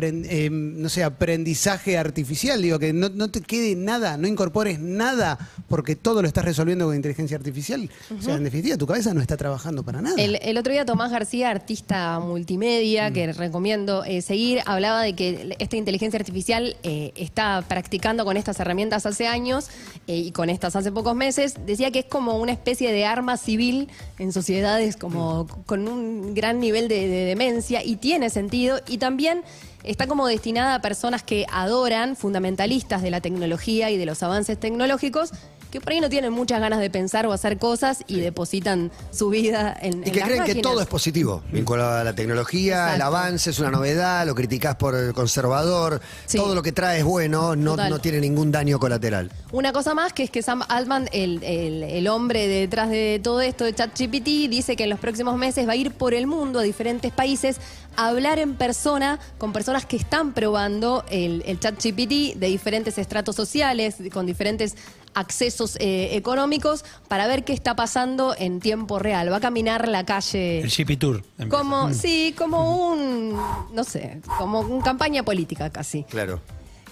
eh, 0.00 0.48
no 0.50 0.88
sé, 0.88 1.04
aprendizaje 1.04 1.98
artificial? 1.98 2.60
Digo, 2.62 2.78
que 2.78 2.92
no, 2.92 3.08
no 3.08 3.30
te 3.30 3.40
quede 3.40 3.76
nada, 3.76 4.16
no 4.16 4.26
incorpores 4.26 4.78
nada 4.78 5.38
porque 5.68 5.96
todo 5.96 6.22
lo 6.22 6.28
estás 6.28 6.44
resolviendo 6.44 6.86
con 6.86 6.94
inteligencia 6.94 7.36
artificial. 7.36 7.90
O 8.16 8.22
sea, 8.22 8.36
en 8.36 8.44
definitiva, 8.44 8.76
tu 8.76 8.86
cabeza 8.86 9.12
no 9.14 9.20
está 9.20 9.36
trabajando 9.36 9.82
para 9.82 10.00
nada. 10.00 10.16
El, 10.18 10.38
el 10.42 10.56
otro 10.58 10.72
día 10.72 10.84
Tomás 10.84 11.10
García, 11.10 11.50
artista 11.50 12.20
multimedia, 12.20 13.10
que 13.12 13.32
recomiendo 13.32 14.04
eh, 14.04 14.22
seguir, 14.22 14.62
hablaba 14.66 15.02
de 15.02 15.14
que 15.14 15.56
esta 15.58 15.76
inteligencia 15.76 16.18
artificial 16.18 16.76
eh, 16.82 17.12
está 17.16 17.64
practicando 17.68 18.24
con 18.24 18.36
estas 18.36 18.58
herramientas 18.60 19.06
hace 19.06 19.26
años 19.26 19.68
eh, 20.06 20.16
y 20.16 20.30
con 20.32 20.50
estas 20.50 20.76
hace 20.76 20.92
pocos 20.92 21.14
meses. 21.14 21.54
Decía 21.66 21.90
que 21.90 22.00
es 22.00 22.04
como 22.06 22.38
una 22.38 22.52
especie 22.52 22.92
de 22.92 23.04
arma 23.04 23.36
civil 23.36 23.88
en 24.18 24.32
sociedades 24.32 24.96
como 24.96 25.46
con 25.66 25.88
un 25.88 26.34
gran 26.34 26.60
nivel 26.60 26.88
de, 26.88 27.08
de 27.08 27.24
demencia 27.24 27.82
y 27.84 27.96
tiene 27.96 28.30
sentido. 28.30 28.80
Y 28.86 28.98
también 28.98 29.42
está 29.84 30.06
como 30.06 30.26
destinada 30.26 30.74
a 30.74 30.82
personas 30.82 31.22
que 31.22 31.46
adoran, 31.50 32.16
fundamentalistas 32.16 33.02
de 33.02 33.10
la 33.10 33.20
tecnología 33.20 33.90
y 33.90 33.96
de 33.96 34.06
los 34.06 34.22
avances 34.22 34.58
tecnológicos, 34.58 35.30
que 35.70 35.80
por 35.80 35.92
ahí 35.92 36.00
no 36.00 36.08
tienen 36.08 36.32
muchas 36.32 36.60
ganas 36.60 36.80
de 36.80 36.90
pensar 36.90 37.26
o 37.26 37.32
hacer 37.32 37.58
cosas 37.58 38.04
y 38.06 38.20
depositan 38.20 38.90
su 39.10 39.28
vida 39.30 39.76
en, 39.80 40.02
Y 40.04 40.08
en 40.08 40.12
que 40.12 40.20
las 40.20 40.28
creen 40.28 40.44
que 40.44 40.54
todo 40.56 40.80
es 40.80 40.86
positivo, 40.86 41.42
vinculado 41.52 41.98
a 42.00 42.04
la 42.04 42.14
tecnología, 42.14 42.94
el 42.94 43.02
avance 43.02 43.50
es 43.50 43.58
una 43.58 43.70
novedad, 43.70 44.26
lo 44.26 44.34
criticás 44.34 44.76
por 44.76 44.94
el 44.94 45.12
conservador, 45.12 46.00
Sí. 46.26 46.38
todo 46.38 46.54
lo 46.54 46.62
que 46.62 46.72
trae 46.72 46.98
es 46.98 47.04
bueno, 47.04 47.56
no, 47.56 47.76
no 47.76 47.98
tiene 47.98 48.20
ningún 48.20 48.50
daño 48.52 48.78
colateral. 48.78 49.30
Una 49.52 49.72
cosa 49.72 49.94
más 49.94 50.12
que 50.12 50.22
es 50.22 50.30
que 50.30 50.42
Sam 50.42 50.62
Altman, 50.68 51.08
el, 51.12 51.42
el- 51.42 51.82
el 51.82 52.08
hombre 52.08 52.46
detrás 52.48 52.90
de 52.90 53.20
todo 53.22 53.40
esto 53.40 53.64
de 53.64 53.74
ChatGPT, 53.74 54.48
dice 54.48 54.76
que 54.76 54.84
en 54.84 54.90
los 54.90 54.98
próximos 55.00 55.36
meses 55.36 55.66
va 55.68 55.72
a 55.72 55.76
ir 55.76 55.92
por 55.92 56.14
el 56.14 56.26
mundo 56.26 56.58
a 56.58 56.62
diferentes 56.62 57.12
países 57.12 57.56
a 57.96 58.08
hablar 58.08 58.38
en 58.38 58.54
persona 58.56 59.18
con 59.38 59.52
personas 59.52 59.86
que 59.86 59.96
están 59.96 60.32
probando 60.34 61.04
el, 61.10 61.42
el 61.46 61.58
ChatGPT 61.58 62.36
de 62.36 62.46
diferentes 62.48 62.98
estratos 62.98 63.34
sociales, 63.36 63.96
con 64.12 64.26
diferentes 64.26 64.74
accesos 65.16 65.76
eh, 65.80 66.10
económicos, 66.12 66.84
para 67.08 67.26
ver 67.26 67.44
qué 67.44 67.54
está 67.54 67.74
pasando 67.74 68.34
en 68.38 68.60
tiempo 68.60 68.98
real. 68.98 69.32
Va 69.32 69.38
a 69.38 69.40
caminar 69.40 69.88
la 69.88 70.04
calle. 70.04 70.60
El 70.60 70.98
Tour. 70.98 71.24
empieza. 71.38 71.48
Como, 71.48 71.92
sí, 71.94 72.34
como 72.36 72.90
un, 72.90 73.34
no 73.72 73.82
sé, 73.82 74.20
como 74.38 74.60
una 74.60 74.84
campaña 74.84 75.22
política 75.22 75.70
casi. 75.70 76.04
Claro. 76.04 76.40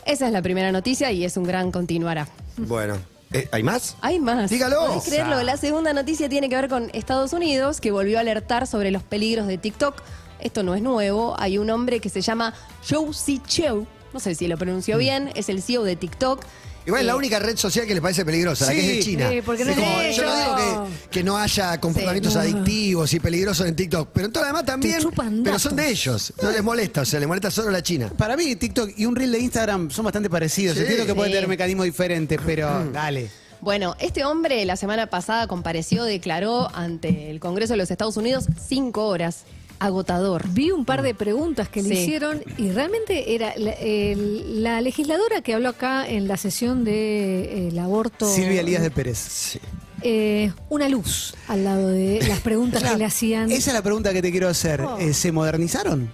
Esa 0.06 0.26
es 0.26 0.32
la 0.32 0.42
primera 0.42 0.72
noticia 0.72 1.12
y 1.12 1.24
es 1.24 1.36
un 1.36 1.44
gran 1.44 1.70
continuará. 1.70 2.26
Bueno, 2.56 2.96
eh, 3.32 3.48
¿hay 3.52 3.62
más? 3.62 3.96
Hay 4.00 4.20
más. 4.20 4.48
Dígalo. 4.48 4.86
¿Podés 4.86 5.04
creerlo? 5.04 5.42
La 5.42 5.58
segunda 5.58 5.92
noticia 5.92 6.28
tiene 6.28 6.48
que 6.48 6.56
ver 6.56 6.68
con 6.68 6.90
Estados 6.94 7.34
Unidos, 7.34 7.80
que 7.80 7.90
volvió 7.90 8.16
a 8.18 8.20
alertar 8.20 8.66
sobre 8.66 8.90
los 8.90 9.02
peligros 9.02 9.46
de 9.46 9.58
TikTok. 9.58 10.02
Esto 10.40 10.62
no 10.62 10.74
es 10.74 10.82
nuevo. 10.82 11.34
Hay 11.38 11.58
un 11.58 11.68
hombre 11.68 12.00
que 12.00 12.08
se 12.08 12.22
llama 12.22 12.54
Zhou 12.82 13.12
Zichou. 13.12 13.86
No 14.14 14.20
sé 14.20 14.34
si 14.34 14.48
lo 14.48 14.56
pronunció 14.56 14.96
bien. 14.96 15.30
Es 15.34 15.48
el 15.50 15.62
CEO 15.62 15.84
de 15.84 15.96
TikTok. 15.96 16.42
Igual 16.86 17.00
es 17.00 17.06
la 17.06 17.16
única 17.16 17.38
red 17.38 17.56
social 17.56 17.86
que 17.86 17.94
le 17.94 18.02
parece 18.02 18.24
peligrosa, 18.24 18.66
la 18.66 18.72
que 18.72 18.80
es 18.80 18.96
de. 18.98 19.02
China. 19.02 19.30
Sí, 19.30 19.40
porque 19.42 19.64
no 19.64 19.70
Es 19.70 19.78
es 19.78 19.82
como- 19.84 19.98
de 20.00 20.12
yo 20.12 20.24
no 20.24 20.36
digo 20.36 20.84
que, 20.84 21.08
que 21.10 21.24
no 21.24 21.36
haya 21.38 21.80
comportamientos 21.80 22.32
Sí. 22.34 22.38
adictivos 22.38 23.14
y 23.14 23.20
peligrosos 23.20 23.66
en 23.66 23.74
TikTok, 23.76 24.10
pero 24.12 24.26
en 24.26 24.32
todo 24.32 24.42
lo 24.42 24.48
demás 24.48 24.64
también. 24.66 25.00
chupan 25.00 25.28
Pero 25.30 25.44
datos. 25.44 25.62
son 25.62 25.76
de 25.76 25.88
ellos, 25.88 26.32
no 26.42 26.50
les 26.50 26.62
molesta, 26.62 27.00
o 27.00 27.04
sea, 27.04 27.18
les 27.20 27.26
molesta 27.28 27.50
solo 27.50 27.70
la 27.70 27.82
China. 27.82 28.10
Para 28.16 28.36
mí, 28.36 28.54
TikTok 28.56 28.90
y 28.98 29.06
un 29.06 29.16
reel 29.16 29.32
de 29.32 29.38
Instagram 29.38 29.90
son 29.90 30.04
bastante 30.04 30.28
parecidos. 30.28 30.74
Sí. 30.76 30.82
Entiendo 30.82 31.06
que 31.06 31.14
pueden 31.14 31.32
Sí. 31.32 31.36
tener 31.36 31.48
mecanismos 31.48 31.86
diferentes, 31.86 32.38
pero 32.44 32.84
dale. 32.92 33.30
Bueno, 33.62 33.96
este 33.98 34.24
hombre 34.26 34.62
la 34.66 34.76
semana 34.76 35.06
pasada 35.06 35.46
compareció, 35.46 36.04
declaró 36.04 36.68
ante 36.76 37.30
el 37.30 37.40
Congreso 37.40 37.72
de 37.72 37.78
los 37.78 37.90
Estados 37.90 38.18
Unidos 38.18 38.44
cinco 38.68 39.06
horas. 39.06 39.44
Agotador. 39.78 40.48
Vi 40.48 40.70
un 40.70 40.84
par 40.84 41.02
de 41.02 41.14
preguntas 41.14 41.68
que 41.68 41.82
le 41.82 41.90
Sí. 41.94 42.02
hicieron 42.02 42.42
y 42.58 42.70
realmente 42.70 43.34
era 43.34 43.52
la, 43.56 43.72
el- 43.72 44.62
la 44.62 44.80
legisladora 44.80 45.42
que 45.42 45.54
habló 45.54 45.68
acá 45.70 46.06
en 46.08 46.26
la 46.28 46.36
sesión 46.36 46.84
del 46.84 47.78
aborto. 47.78 48.32
Silvia 48.32 48.60
Elías 48.60 48.82
de 48.82 48.90
Pérez. 48.90 49.58
eh, 50.02 50.52
una 50.68 50.88
luz 50.88 51.34
al 51.48 51.64
lado 51.64 51.88
de 51.88 52.20
las 52.28 52.40
preguntas 52.40 52.82
que 52.82 52.96
le 52.98 53.04
hacían. 53.04 53.50
Esa 53.50 53.70
es 53.70 53.74
la 53.74 53.82
pregunta 53.82 54.12
que 54.12 54.20
te 54.22 54.30
quiero 54.30 54.48
hacer. 54.48 54.80
Oh. 54.82 54.98
Eh, 54.98 55.14
¿Se 55.14 55.32
modernizaron? 55.32 56.10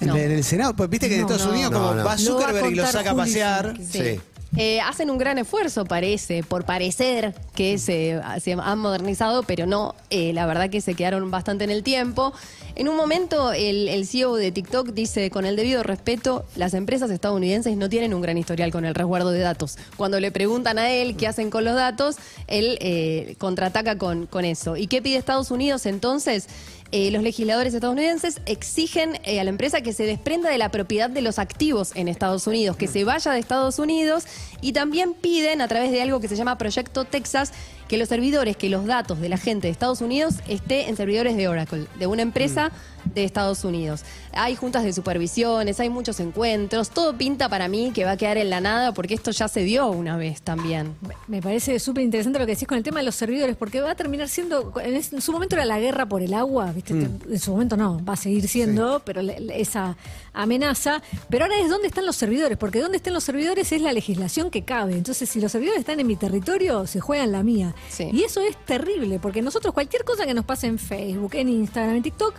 En, 0.00 0.08
No. 0.08 0.16
en 0.16 0.30
el 0.30 0.44
Senado. 0.44 0.76
Pues 0.76 0.90
viste 0.90 1.08
que 1.08 1.14
en 1.14 1.22
Estados 1.22 1.46
no. 1.46 1.52
Unidos, 1.52 1.70
No, 1.72 1.78
como 1.78 1.90
no. 1.92 1.96
va 1.96 2.02
Lo 2.02 2.04
va 2.06 2.12
a 2.12 2.18
Zuckerberg 2.18 2.72
y 2.72 2.74
lo 2.74 2.86
saca 2.86 3.10
a 3.12 3.16
pasear. 3.16 3.74
Sí. 3.90 4.20
Eh, 4.58 4.80
hacen 4.80 5.10
un 5.10 5.18
gran 5.18 5.36
esfuerzo, 5.36 5.84
parece, 5.84 6.42
por 6.42 6.64
parecer 6.64 7.34
que 7.54 7.76
se, 7.76 8.18
han 8.58 8.78
modernizado, 8.78 9.42
pero 9.42 9.66
no, 9.66 9.94
eh, 10.08 10.32
la 10.32 10.46
verdad 10.46 10.70
que 10.70 10.80
se 10.80 10.94
quedaron 10.94 11.30
bastante 11.30 11.64
en 11.64 11.70
el 11.70 11.82
tiempo. 11.82 12.32
En 12.74 12.88
un 12.88 12.96
momento, 12.96 13.52
el, 13.52 13.88
el 13.88 14.06
CEO 14.06 14.34
de 14.36 14.52
TikTok 14.52 14.88
dice, 14.94 15.30
con 15.30 15.44
el 15.44 15.56
debido 15.56 15.82
respeto, 15.82 16.46
las 16.56 16.72
empresas 16.72 17.10
estadounidenses 17.10 17.76
no 17.76 17.90
tienen 17.90 18.14
un 18.14 18.22
gran 18.22 18.38
historial 18.38 18.70
con 18.70 18.86
el 18.86 18.94
resguardo 18.94 19.30
de 19.30 19.40
datos. 19.40 19.76
Cuando 19.98 20.20
le 20.20 20.30
preguntan 20.30 20.78
a 20.78 20.90
él 20.90 21.16
qué 21.16 21.26
hacen 21.26 21.50
con 21.50 21.64
los 21.64 21.74
datos, 21.74 22.16
él 22.46 22.78
eh, 22.80 23.36
contraataca 23.38 23.98
con, 23.98 24.26
con 24.26 24.46
eso. 24.46 24.78
¿Y 24.78 24.86
qué 24.86 25.02
pide 25.02 25.16
Estados 25.18 25.50
Unidos 25.50 25.84
entonces? 25.84 26.48
Eh, 26.92 27.10
los 27.10 27.22
legisladores 27.22 27.74
estadounidenses 27.74 28.40
exigen 28.46 29.18
eh, 29.24 29.40
a 29.40 29.44
la 29.44 29.50
empresa 29.50 29.80
que 29.80 29.92
se 29.92 30.04
desprenda 30.04 30.50
de 30.50 30.58
la 30.58 30.70
propiedad 30.70 31.10
de 31.10 31.20
los 31.20 31.38
activos 31.40 31.90
en 31.96 32.06
Estados 32.06 32.46
Unidos, 32.46 32.76
que 32.76 32.86
se 32.86 33.02
vaya 33.02 33.32
de 33.32 33.40
Estados 33.40 33.80
Unidos 33.80 34.24
y 34.60 34.72
también 34.72 35.14
piden 35.14 35.60
a 35.60 35.68
través 35.68 35.90
de 35.90 36.00
algo 36.00 36.20
que 36.20 36.28
se 36.28 36.36
llama 36.36 36.58
Proyecto 36.58 37.04
Texas 37.04 37.52
que 37.88 37.98
los 37.98 38.08
servidores, 38.08 38.56
que 38.56 38.68
los 38.68 38.86
datos 38.86 39.20
de 39.20 39.28
la 39.28 39.38
gente 39.38 39.66
de 39.66 39.72
Estados 39.72 40.00
Unidos 40.00 40.36
esté 40.48 40.88
en 40.88 40.96
servidores 40.96 41.36
de 41.36 41.48
Oracle, 41.48 41.86
de 41.98 42.06
una 42.06 42.22
empresa 42.22 42.72
de 43.14 43.24
Estados 43.24 43.64
Unidos. 43.64 44.02
Hay 44.32 44.56
juntas 44.56 44.84
de 44.84 44.92
supervisiones, 44.92 45.80
hay 45.80 45.88
muchos 45.88 46.20
encuentros, 46.20 46.90
todo 46.90 47.16
pinta 47.16 47.48
para 47.48 47.68
mí 47.68 47.92
que 47.94 48.04
va 48.04 48.12
a 48.12 48.16
quedar 48.16 48.36
en 48.36 48.50
la 48.50 48.60
nada 48.60 48.92
porque 48.92 49.14
esto 49.14 49.30
ya 49.30 49.48
se 49.48 49.60
dio 49.60 49.88
una 49.88 50.16
vez 50.16 50.42
también. 50.42 50.94
Me 51.26 51.40
parece 51.40 51.78
súper 51.78 52.04
interesante 52.04 52.38
lo 52.38 52.46
que 52.46 52.52
decís 52.52 52.68
con 52.68 52.78
el 52.78 52.84
tema 52.84 53.00
de 53.00 53.04
los 53.04 53.14
servidores, 53.14 53.56
porque 53.56 53.80
va 53.80 53.92
a 53.92 53.94
terminar 53.94 54.28
siendo, 54.28 54.72
en, 54.82 55.22
su 55.22 55.32
momento 55.32 55.56
era 55.56 55.64
la 55.64 55.78
guerra 55.78 56.06
por 56.06 56.22
el 56.22 56.34
agua, 56.34 56.72
¿viste? 56.72 56.92
en 56.92 57.38
su 57.38 57.52
momento 57.52 57.76
no, 57.76 58.04
va 58.04 58.14
a 58.14 58.16
seguir 58.16 58.48
siendo, 58.48 59.00
pero 59.04 59.20
esa 59.20 59.96
amenaza, 60.32 61.02
pero 61.30 61.44
ahora 61.44 61.58
es 61.58 61.70
dónde 61.70 61.88
están 61.88 62.06
los 62.06 62.16
servidores, 62.16 62.58
porque 62.58 62.80
dónde 62.80 62.96
estén 62.96 63.14
los 63.14 63.24
servidores 63.24 63.72
es 63.72 63.80
la 63.80 63.92
legislación 63.92 64.50
que 64.50 64.64
cabe, 64.64 64.94
entonces 64.94 65.28
si 65.28 65.40
los 65.40 65.52
servidores 65.52 65.80
están 65.80 66.00
en 66.00 66.06
mi 66.06 66.16
territorio, 66.16 66.86
se 66.86 67.00
juegan 67.00 67.32
la 67.32 67.42
mía. 67.42 67.74
Sí. 67.88 68.08
Y 68.12 68.22
eso 68.24 68.40
es 68.40 68.56
terrible, 68.64 69.18
porque 69.18 69.42
nosotros 69.42 69.72
cualquier 69.74 70.04
cosa 70.04 70.26
que 70.26 70.34
nos 70.34 70.44
pase 70.44 70.66
en 70.66 70.78
Facebook, 70.78 71.34
en 71.34 71.48
Instagram, 71.48 71.96
en 71.96 72.02
TikTok, 72.02 72.34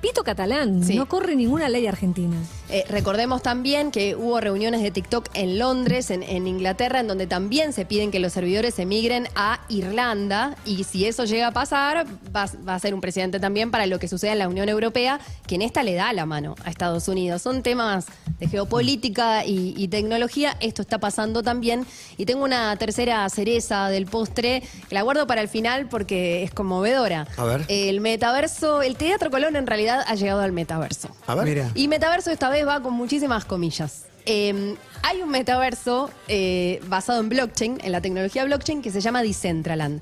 pito 0.00 0.22
catalán, 0.24 0.84
Sí. 0.84 0.94
no 0.94 1.08
corre 1.08 1.34
ninguna 1.34 1.68
ley 1.70 1.86
argentina. 1.86 2.36
Eh, 2.68 2.84
recordemos 2.90 3.42
también 3.42 3.90
que 3.90 4.14
hubo 4.14 4.40
reuniones 4.40 4.82
de 4.82 4.90
TikTok 4.90 5.28
en 5.34 5.58
Londres, 5.58 6.10
en, 6.10 6.22
en 6.22 6.46
Inglaterra, 6.46 7.00
en 7.00 7.08
donde 7.08 7.26
también 7.26 7.72
se 7.72 7.86
piden 7.86 8.10
que 8.10 8.20
los 8.20 8.34
servidores 8.34 8.78
emigren 8.78 9.26
a 9.34 9.60
Irlanda. 9.68 10.54
Y 10.66 10.84
si 10.84 11.06
eso 11.06 11.24
llega 11.24 11.48
a 11.48 11.52
pasar, 11.52 12.06
va, 12.34 12.46
va 12.68 12.74
a 12.74 12.78
ser 12.78 12.92
un 12.94 13.00
precedente 13.00 13.40
también 13.40 13.70
para 13.70 13.86
lo 13.86 13.98
que 13.98 14.06
suceda 14.06 14.32
en 14.32 14.38
la 14.38 14.48
Unión 14.48 14.68
Europea, 14.68 15.18
que 15.46 15.54
en 15.54 15.62
esta 15.62 15.82
le 15.82 15.94
da 15.94 16.12
la 16.12 16.26
mano 16.26 16.56
a 16.64 16.70
Estados 16.70 17.08
Unidos. 17.08 17.40
Son 17.42 17.62
temas 17.62 18.06
de 18.40 18.48
geopolítica 18.48 19.44
y, 19.44 19.74
y 19.76 19.88
tecnología. 19.88 20.56
Esto 20.60 20.82
está 20.82 20.98
pasando 20.98 21.42
también. 21.42 21.86
Y 22.16 22.26
tengo 22.26 22.44
una 22.44 22.76
tercera 22.76 23.28
cereza 23.28 23.88
del 23.88 24.06
postre, 24.06 24.62
que 24.88 24.94
la 24.94 25.02
guardo 25.02 25.26
para 25.26 25.40
el 25.40 25.48
final 25.48 25.88
porque 25.88 26.42
es 26.42 26.52
conmovedora. 26.52 27.26
A 27.36 27.44
ver. 27.44 27.64
El 27.68 28.00
metaverso, 28.00 28.82
el 28.82 28.96
Teatro 28.96 29.30
Colón 29.30 29.56
en 29.56 29.66
realidad 29.66 30.04
ha 30.06 30.14
llegado 30.14 30.40
al 30.40 30.52
metaverso. 30.52 31.08
A 31.26 31.34
ver. 31.34 31.44
Mira. 31.44 31.70
Y 31.74 31.88
metaverso 31.88 32.30
esta 32.30 32.48
vez 32.48 32.66
va 32.66 32.80
con 32.82 32.94
muchísimas 32.94 33.44
comillas. 33.44 34.04
Eh, 34.26 34.74
hay 35.02 35.22
un 35.22 35.30
metaverso 35.30 36.10
eh, 36.26 36.80
basado 36.88 37.20
en 37.20 37.28
blockchain, 37.28 37.78
en 37.82 37.92
la 37.92 38.00
tecnología 38.00 38.44
blockchain, 38.44 38.82
que 38.82 38.90
se 38.90 39.00
llama 39.00 39.22
Decentraland. 39.22 40.00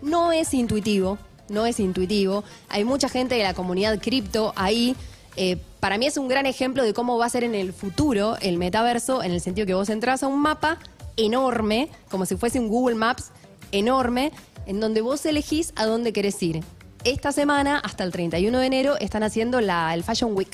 No 0.00 0.32
es 0.32 0.54
intuitivo, 0.54 1.18
no 1.50 1.66
es 1.66 1.78
intuitivo. 1.78 2.42
Hay 2.68 2.84
mucha 2.84 3.08
gente 3.08 3.34
de 3.34 3.42
la 3.42 3.54
comunidad 3.54 3.98
cripto 4.00 4.52
ahí. 4.56 4.96
Eh, 5.36 5.58
para 5.80 5.98
mí 5.98 6.06
es 6.06 6.16
un 6.16 6.28
gran 6.28 6.46
ejemplo 6.46 6.82
de 6.82 6.94
cómo 6.94 7.18
va 7.18 7.26
a 7.26 7.30
ser 7.30 7.44
en 7.44 7.54
el 7.54 7.72
futuro 7.72 8.36
el 8.40 8.56
metaverso, 8.58 9.22
en 9.22 9.32
el 9.32 9.40
sentido 9.40 9.66
que 9.66 9.74
vos 9.74 9.88
entras 9.90 10.22
a 10.22 10.26
un 10.28 10.40
mapa 10.40 10.78
enorme, 11.16 11.90
como 12.10 12.26
si 12.26 12.36
fuese 12.36 12.58
un 12.58 12.68
Google 12.68 12.94
Maps 12.96 13.30
enorme, 13.72 14.32
en 14.66 14.80
donde 14.80 15.00
vos 15.00 15.24
elegís 15.26 15.72
a 15.76 15.86
dónde 15.86 16.12
querés 16.12 16.42
ir. 16.42 16.62
Esta 17.04 17.32
semana, 17.32 17.78
hasta 17.78 18.02
el 18.04 18.12
31 18.12 18.58
de 18.58 18.66
enero, 18.66 18.96
están 18.98 19.22
haciendo 19.22 19.60
la, 19.60 19.94
el 19.94 20.02
Fashion 20.02 20.34
Week, 20.34 20.50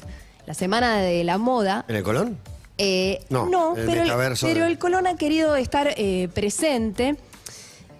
la 0.46 0.54
semana 0.54 0.98
de 0.98 1.24
la 1.24 1.38
moda. 1.38 1.84
¿En 1.88 1.96
el 1.96 2.02
Colón? 2.02 2.38
Eh, 2.78 3.24
No, 3.30 3.46
no, 3.46 3.76
el 3.76 3.86
pero, 3.86 4.02
el, 4.02 4.34
pero 4.40 4.64
el 4.66 4.78
Colón 4.78 5.06
ha 5.06 5.16
querido 5.16 5.56
estar 5.56 5.94
eh, 5.96 6.28
presente. 6.34 7.16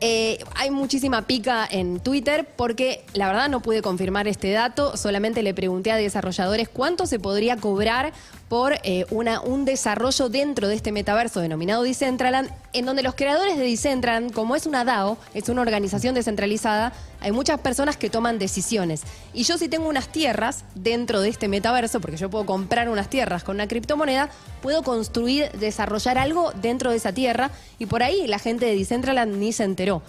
Eh, 0.05 0.43
hay 0.57 0.73
muchísima 0.73 1.29
pica 1.29 1.65
en 1.71 2.01
Twitter 2.01 2.45
porque 2.57 3.05
la 3.15 3.29
verdad 3.29 3.49
no 3.49 3.61
pude 3.61 3.83
confirmar 3.83 4.27
este 4.27 4.51
dato, 4.51 4.97
solamente 4.97 5.45
le 5.45 5.55
pregunté 5.55 5.93
a 5.93 5.97
desarrolladores 5.97 6.69
cuánto 6.69 7.07
se 7.07 7.21
podría 7.21 7.57
cobrar 7.57 8.13
por 8.53 8.75
eh, 8.83 9.07
un 9.09 9.65
desarrollo 9.65 10.29
dentro 10.29 10.69
de 10.69 10.75
este 10.75 10.93
metaverso 10.93 11.41
denominado 11.41 11.85
Decentraland, 11.85 12.51
en 12.75 12.85
donde 12.85 13.03
los 13.03 13.15
creadores 13.15 13.57
de 13.57 13.65
Decentraland, 13.65 14.31
como 14.31 14.55
es 14.57 14.67
una 14.67 14.85
DAO, 14.85 15.17
es 15.33 15.49
una 15.49 15.63
organización 15.63 16.15
descentralizada, 16.15 16.93
hay 17.21 17.33
muchas 17.33 17.61
personas 17.61 17.97
que 17.97 18.11
toman 18.11 18.39
decisiones. 18.39 19.05
Y 19.33 19.45
yo 19.45 19.57
si 19.57 19.71
tengo 19.71 19.89
unas 19.89 20.09
tierras 20.09 20.67
dentro 20.75 21.23
de 21.23 21.31
este 21.31 21.49
metaverso, 21.49 22.03
porque 22.03 22.19
yo 22.19 22.29
puedo 22.29 22.45
comprar 22.45 22.91
unas 22.91 23.09
tierras 23.09 23.43
con 23.43 23.57
una 23.57 23.69
criptomoneda, 23.69 24.29
puedo 24.61 24.83
construir, 24.83 25.51
desarrollar 25.53 26.19
algo 26.19 26.53
dentro 26.61 26.91
de 26.91 26.99
esa 26.99 27.15
tierra 27.15 27.51
y 27.79 27.87
por 27.87 28.03
ahí 28.03 28.27
la 28.27 28.39
gente 28.39 28.67
de 28.67 28.77
Decentraland 28.77 29.35
ni 29.35 29.55
se 29.55 29.65
enteró. 29.65 30.03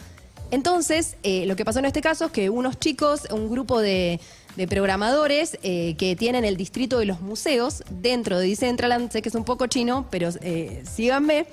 Entonces, 0.52 1.16
eh, 1.24 1.46
lo 1.46 1.56
que 1.56 1.64
pasó 1.64 1.80
en 1.80 1.86
este 1.86 2.02
caso 2.02 2.26
es 2.26 2.32
que 2.32 2.50
unos 2.50 2.78
chicos, 2.78 3.22
un 3.32 3.50
grupo 3.50 3.80
de, 3.80 4.20
de 4.56 4.68
programadores 4.68 5.58
eh, 5.64 5.96
que 5.98 6.16
tienen 6.16 6.46
el 6.46 6.58
distrito 6.58 7.00
de 7.00 7.06
los 7.06 7.22
museos 7.22 7.84
dentro 7.90 8.40
de 8.40 8.48
Decentraland, 8.48 9.12
sé 9.12 9.22
que 9.22 9.30
es 9.30 9.36
un 9.36 9.46
poco 9.46 9.68
chino, 9.68 10.06
pero 10.10 10.30
eh, 10.42 10.84
síganme, 10.90 11.48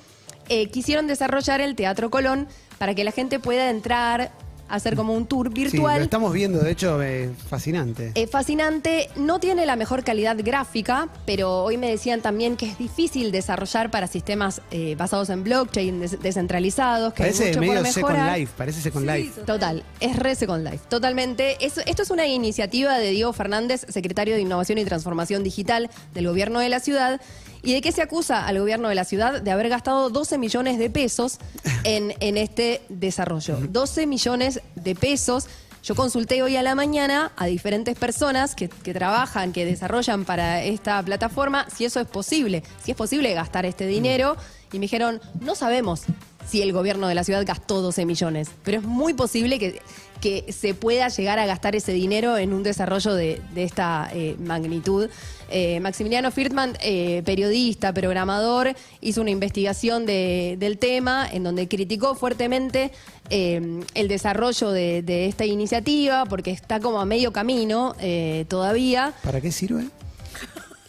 eh, 0.49 0.67
quisieron 0.67 1.07
desarrollar 1.07 1.61
el 1.61 1.75
Teatro 1.77 2.11
Colón 2.11 2.49
para 2.79 2.95
que 2.95 3.05
la 3.05 3.13
gente 3.13 3.39
pueda 3.39 3.71
entrar 3.71 4.33
hacer 4.71 4.97
como 4.97 5.15
un 5.15 5.27
tour 5.27 5.49
Sí, 5.49 5.55
virtual. 5.55 5.99
lo 5.99 6.05
estamos 6.05 6.33
viendo, 6.33 6.59
de 6.61 6.71
hecho, 6.71 7.03
eh, 7.03 7.31
fascinante. 7.49 8.13
Eh, 8.15 8.27
fascinante, 8.27 9.09
no 9.17 9.39
tiene 9.41 9.67
la 9.67 9.77
mejor 9.77 10.05
calidad 10.05 10.37
gráfica, 10.43 11.09
pero 11.27 11.63
hoy 11.65 11.77
me 11.77 11.91
decían 11.91 12.21
también 12.23 12.57
que 12.57 12.67
es 12.67 12.79
difícil 12.79 13.33
desarrollar 13.33 13.91
para 13.91 14.07
sistemas 14.07 14.63
eh, 14.71 14.95
basados 14.97 15.29
en 15.31 15.45
blockchain, 15.45 16.01
des- 16.01 16.21
descentralizados, 16.21 17.13
que 17.15 17.23
hay 17.25 17.31
parece 17.33 17.49
mucho 17.49 17.61
medio 17.61 17.75
por 17.83 17.87
Second. 17.93 18.37
Life, 18.37 18.53
parece 18.57 18.81
Second 18.81 19.07
Life. 19.11 19.41
Total, 19.47 19.83
es 20.01 20.17
re 20.17 20.35
Second 20.35 20.65
Life, 20.65 20.85
totalmente. 20.89 21.65
Es- 21.65 21.79
esto 21.87 22.03
es 22.03 22.11
una 22.11 22.27
iniciativa 22.27 22.99
de 22.99 23.11
Diego 23.11 23.33
Fernández, 23.33 23.85
secretario 23.89 24.35
de 24.35 24.41
Innovación 24.41 24.79
y 24.79 24.85
Transformación 24.85 25.43
Digital 25.45 25.91
del 26.15 26.27
gobierno 26.29 26.61
de 26.61 26.69
la 26.69 26.81
ciudad. 26.81 27.21
¿Y 27.63 27.75
de 27.75 27.81
qué 27.81 27.93
se 27.93 28.03
acusa 28.03 28.47
al 28.47 28.59
gobierno 28.59 28.89
de 28.89 28.95
la 28.95 29.05
ciudad? 29.05 29.43
De 29.43 29.51
haber 29.51 29.69
gastado 29.69 30.11
12 30.11 30.39
millones 30.39 30.79
de 30.79 30.91
pesos 30.91 31.39
en, 31.85 32.15
en 32.21 32.37
este 32.37 32.83
desarrollo. 32.89 33.59
12 33.61 34.07
millones 34.07 34.61
de 34.75 34.95
pesos. 34.95 35.47
Yo 35.83 35.95
consulté 35.95 36.43
hoy 36.43 36.57
a 36.57 36.63
la 36.63 36.75
mañana 36.75 37.33
a 37.37 37.47
diferentes 37.47 37.97
personas 37.99 38.55
que, 38.55 38.69
que 38.69 38.93
trabajan, 38.93 39.53
que 39.53 39.65
desarrollan 39.65 40.25
para 40.25 40.63
esta 40.63 41.03
plataforma, 41.03 41.67
si 41.75 41.87
eso 41.87 42.01
es 42.01 42.07
posible, 42.07 42.63
si 42.85 42.91
es 42.91 42.97
posible 42.97 43.33
gastar 43.33 43.65
este 43.65 43.87
dinero. 43.87 44.37
Y 44.73 44.79
me 44.79 44.83
dijeron, 44.83 45.21
no 45.41 45.55
sabemos 45.55 46.03
si 46.51 46.63
el 46.63 46.73
gobierno 46.73 47.09
de 47.09 47.15
la 47.15 47.25
ciudad 47.25 47.45
gastó 47.47 47.81
12 47.81 48.07
millones, 48.07 48.51
pero 48.65 48.79
es 48.79 48.85
muy 48.85 49.15
posible 49.15 49.59
que, 49.59 49.81
que 50.21 50.53
se 50.53 50.75
pueda 50.75 51.09
llegar 51.09 51.39
a 51.39 51.47
gastar 51.47 51.77
ese 51.77 51.93
dinero 51.93 52.37
en 52.37 52.53
un 52.53 52.63
desarrollo 52.63 53.15
de, 53.15 53.41
de 53.55 53.65
esta 53.65 54.11
eh, 54.13 54.37
magnitud. 54.39 55.09
Eh, 55.51 55.81
Maximiliano 55.81 56.31
Firtman, 56.31 56.77
eh, 56.81 57.23
periodista, 57.25 57.93
programador, 57.93 58.75
hizo 59.01 59.21
una 59.21 59.31
investigación 59.31 60.07
de- 60.07 60.57
del 60.59 60.79
tema 60.79 61.29
en 61.31 61.43
donde 61.43 61.67
criticó 61.69 62.15
fuertemente 62.15 62.93
eh, 63.31 63.81
el 63.95 64.09
desarrollo 64.09 64.71
de, 64.71 65.03
de 65.03 65.27
esta 65.27 65.45
iniciativa 65.45 66.25
porque 66.27 66.51
está 66.53 66.81
como 66.81 67.01
a 67.01 67.05
medio 67.05 67.33
camino 67.33 67.95
todavía. 68.49 69.13
¿Para 69.23 69.41
qué 69.41 69.53
sirve? 69.53 69.85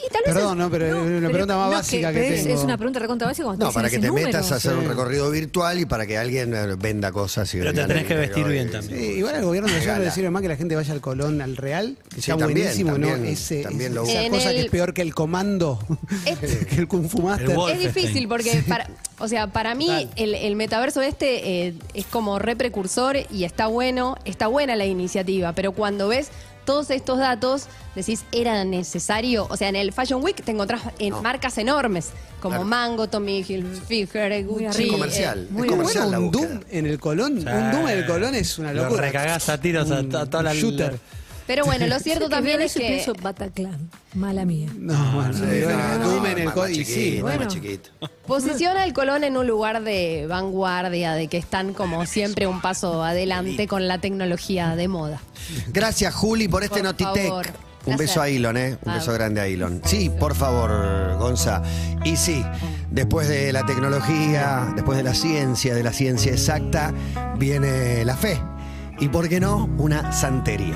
Y 0.04 0.10
tal 0.12 0.22
vez 0.26 0.34
Perdón, 0.34 0.58
no, 0.58 0.70
pero 0.72 0.86
es 0.88 0.94
una 0.94 1.30
pregunta 1.30 1.58
más 1.58 1.70
no, 1.70 1.76
básica 1.76 2.12
que, 2.12 2.20
pero 2.20 2.36
es, 2.36 2.44
tengo. 2.44 2.58
es 2.58 2.64
una 2.64 2.78
pregunta 2.78 3.00
recontra 3.00 3.28
básica 3.28 3.46
cuando 3.46 3.66
No, 3.66 3.72
para 3.72 3.90
que 3.90 4.00
te 4.00 4.12
metas 4.12 4.52
a 4.52 4.56
hacer 4.56 4.74
un 4.74 4.88
recorrido 4.88 5.30
virtual 5.30 5.80
y 5.80 5.86
para 5.86 6.08
que 6.08 6.18
alguien 6.18 6.54
eh, 6.56 6.76
venda 6.78 7.12
cosas. 7.12 7.54
Y 7.54 7.60
Pero 7.60 7.74
te 7.74 7.86
tenés 7.86 8.06
que 8.06 8.16
vestir 8.16 8.46
y- 8.48 8.50
bien 8.52 8.72
también. 8.72 9.00
Sí, 9.00 9.06
igual 9.18 9.36
al 9.36 9.44
gobierno 9.46 9.70
de 9.70 9.76
la 9.76 9.82
ciudad 9.82 9.98
no 9.98 10.04
le 10.06 10.12
sirve 10.12 10.30
más 10.32 10.42
que 10.42 10.48
la 10.48 10.56
gente 10.56 10.76
vaya 10.76 10.94
al 10.94 11.02
Colón, 11.02 11.42
al 11.42 11.56
Real, 11.58 11.98
que 12.10 12.16
Sí, 12.22 12.32
está 12.32 12.38
también, 12.38 12.60
buenísimo, 12.68 12.98
¿no? 12.98 13.08
también, 13.10 13.34
Ese, 13.34 13.62
también 13.64 13.94
lo 13.96 14.04
esa 14.06 14.30
cosa 14.30 14.50
que 14.52 14.60
el- 14.60 14.66
es 14.66 14.72
peor 14.72 14.94
que 14.94 15.02
el 15.04 15.14
comando, 15.14 15.80
Es- 16.26 16.40
que 16.66 16.76
el 16.76 16.88
Kung 16.88 17.08
Fu 17.08 17.22
Master. 17.22 17.50
El 17.52 17.56
Wolf. 17.56 17.74
Es 17.76 17.80
difícil 17.80 18.28
porque, 18.28 18.64
para, 18.68 18.90
o 19.20 19.28
sea, 19.28 19.48
para 19.48 19.76
mí 19.76 20.10
el, 20.16 20.34
el 20.34 20.56
metaverso 20.56 21.02
este 21.02 21.68
eh, 21.68 21.74
es 21.94 22.06
como 22.06 22.40
re 22.40 22.56
precursor 22.56 23.18
y 23.30 23.44
está 23.44 23.68
bueno, 23.68 24.16
está 24.26 24.48
buena 24.48 24.76
la 24.76 24.86
iniciativa, 24.86 25.54
pero 25.54 25.74
cuando 25.74 26.08
ves 26.08 26.30
todos 26.66 26.90
estos 26.92 27.18
datos, 27.20 27.66
decís, 27.96 28.24
¿era 28.32 28.64
necesario? 28.64 29.48
O 29.50 29.58
sea, 29.58 29.70
en 29.70 29.76
el 29.76 29.92
Fashion 29.94 30.24
Week 30.24 30.44
te 30.44 30.52
encontrás 30.52 30.82
en 31.00 31.22
marcas 31.22 31.58
enormes, 31.58 32.10
como 32.42 32.56
Claro. 32.56 32.66
Mango, 32.66 33.08
Tommy 33.08 33.44
Hilfiger, 33.48 34.46
Gucci. 34.46 34.84
Es 34.86 34.92
comercial, 34.92 35.48
eh, 35.52 35.60
es 35.62 35.66
comercial 35.66 36.12
la 36.12 36.18
bueno, 36.20 36.26
un 36.28 36.32
búsqueda. 36.32 36.50
Doom 36.54 36.64
en 36.70 36.86
el 36.86 37.00
Colón, 37.00 37.42
Sí. 37.42 37.48
un 37.48 37.72
Doom 37.72 37.88
en 37.88 37.98
el 37.98 38.06
Colón 38.06 38.36
es 38.36 38.58
una 38.60 38.74
Lo 38.74 38.84
locura. 38.84 39.02
recagás 39.02 39.50
a 39.50 39.60
tiros 39.60 39.92
a, 39.92 40.00
Un 40.00 40.16
a 40.16 40.26
toda 40.26 40.44
la 40.44 40.54
shooter. 40.54 41.00
Pero 41.54 41.66
bueno, 41.66 41.86
lo 41.86 42.00
cierto 42.08 42.30
también 42.30 42.62
es 42.62 42.74
que... 42.74 42.80
pienso 42.88 43.14
Bataclan, 43.22 43.90
mala 44.14 44.46
mía. 44.46 44.70
No, 44.80 44.94
bueno, 45.14 45.34
Sí, 45.34 45.42
no, 45.42 45.98
no, 46.00 46.26
el 46.26 46.46
más- 46.46 46.54
Colón. 46.54 46.70
más 46.70 46.70
Y 46.70 46.74
chiquito, 46.86 46.94
sí, 46.94 47.12
más 47.22 47.22
bueno. 47.38 47.52
chiquito. 47.52 47.90
Posiciona 48.26 48.86
el 48.86 48.94
Colón 48.94 49.26
en 49.26 49.36
un 49.36 49.46
lugar 49.48 49.84
de 49.84 50.28
vanguardia, 50.30 51.12
de 51.14 51.28
que 51.28 51.38
están 51.38 51.74
como 51.74 52.06
siempre 52.06 52.48
un 52.48 52.62
paso 52.62 53.04
adelante 53.04 53.68
con 53.68 53.90
la 53.90 53.98
tecnología 53.98 54.78
de 54.78 54.88
moda. 54.88 55.20
Gracias, 55.74 56.14
Juli, 56.16 56.48
por 56.48 56.64
este 56.64 56.76
Por 56.76 56.84
Notitec. 56.84 57.28
favor. 57.28 57.48
Un 57.84 57.98
beso 57.98 58.22
a 58.22 58.30
Ilon, 58.30 58.56
¿eh? 58.58 58.78
Un 58.86 58.92
Ah. 58.92 58.96
beso 58.96 59.12
grande 59.12 59.42
a 59.42 59.48
Ilon. 59.48 59.82
Sí, 59.84 60.10
por 60.10 60.36
favor, 60.36 61.18
Gonza. 61.18 61.64
Y 62.06 62.16
sí, 62.16 62.46
después 62.92 63.28
de 63.28 63.52
la 63.52 63.66
tecnología, 63.66 64.72
después 64.76 64.98
de 64.98 65.04
la 65.04 65.16
ciencia, 65.16 65.74
de 65.74 65.84
la 65.84 65.92
ciencia 65.92 66.32
exacta, 66.32 66.94
viene 67.38 68.06
la 68.06 68.16
fe. 68.16 68.40
Y 69.00 69.08
por 69.10 69.28
qué 69.30 69.40
no, 69.40 69.68
una 69.80 70.12
santería. 70.14 70.76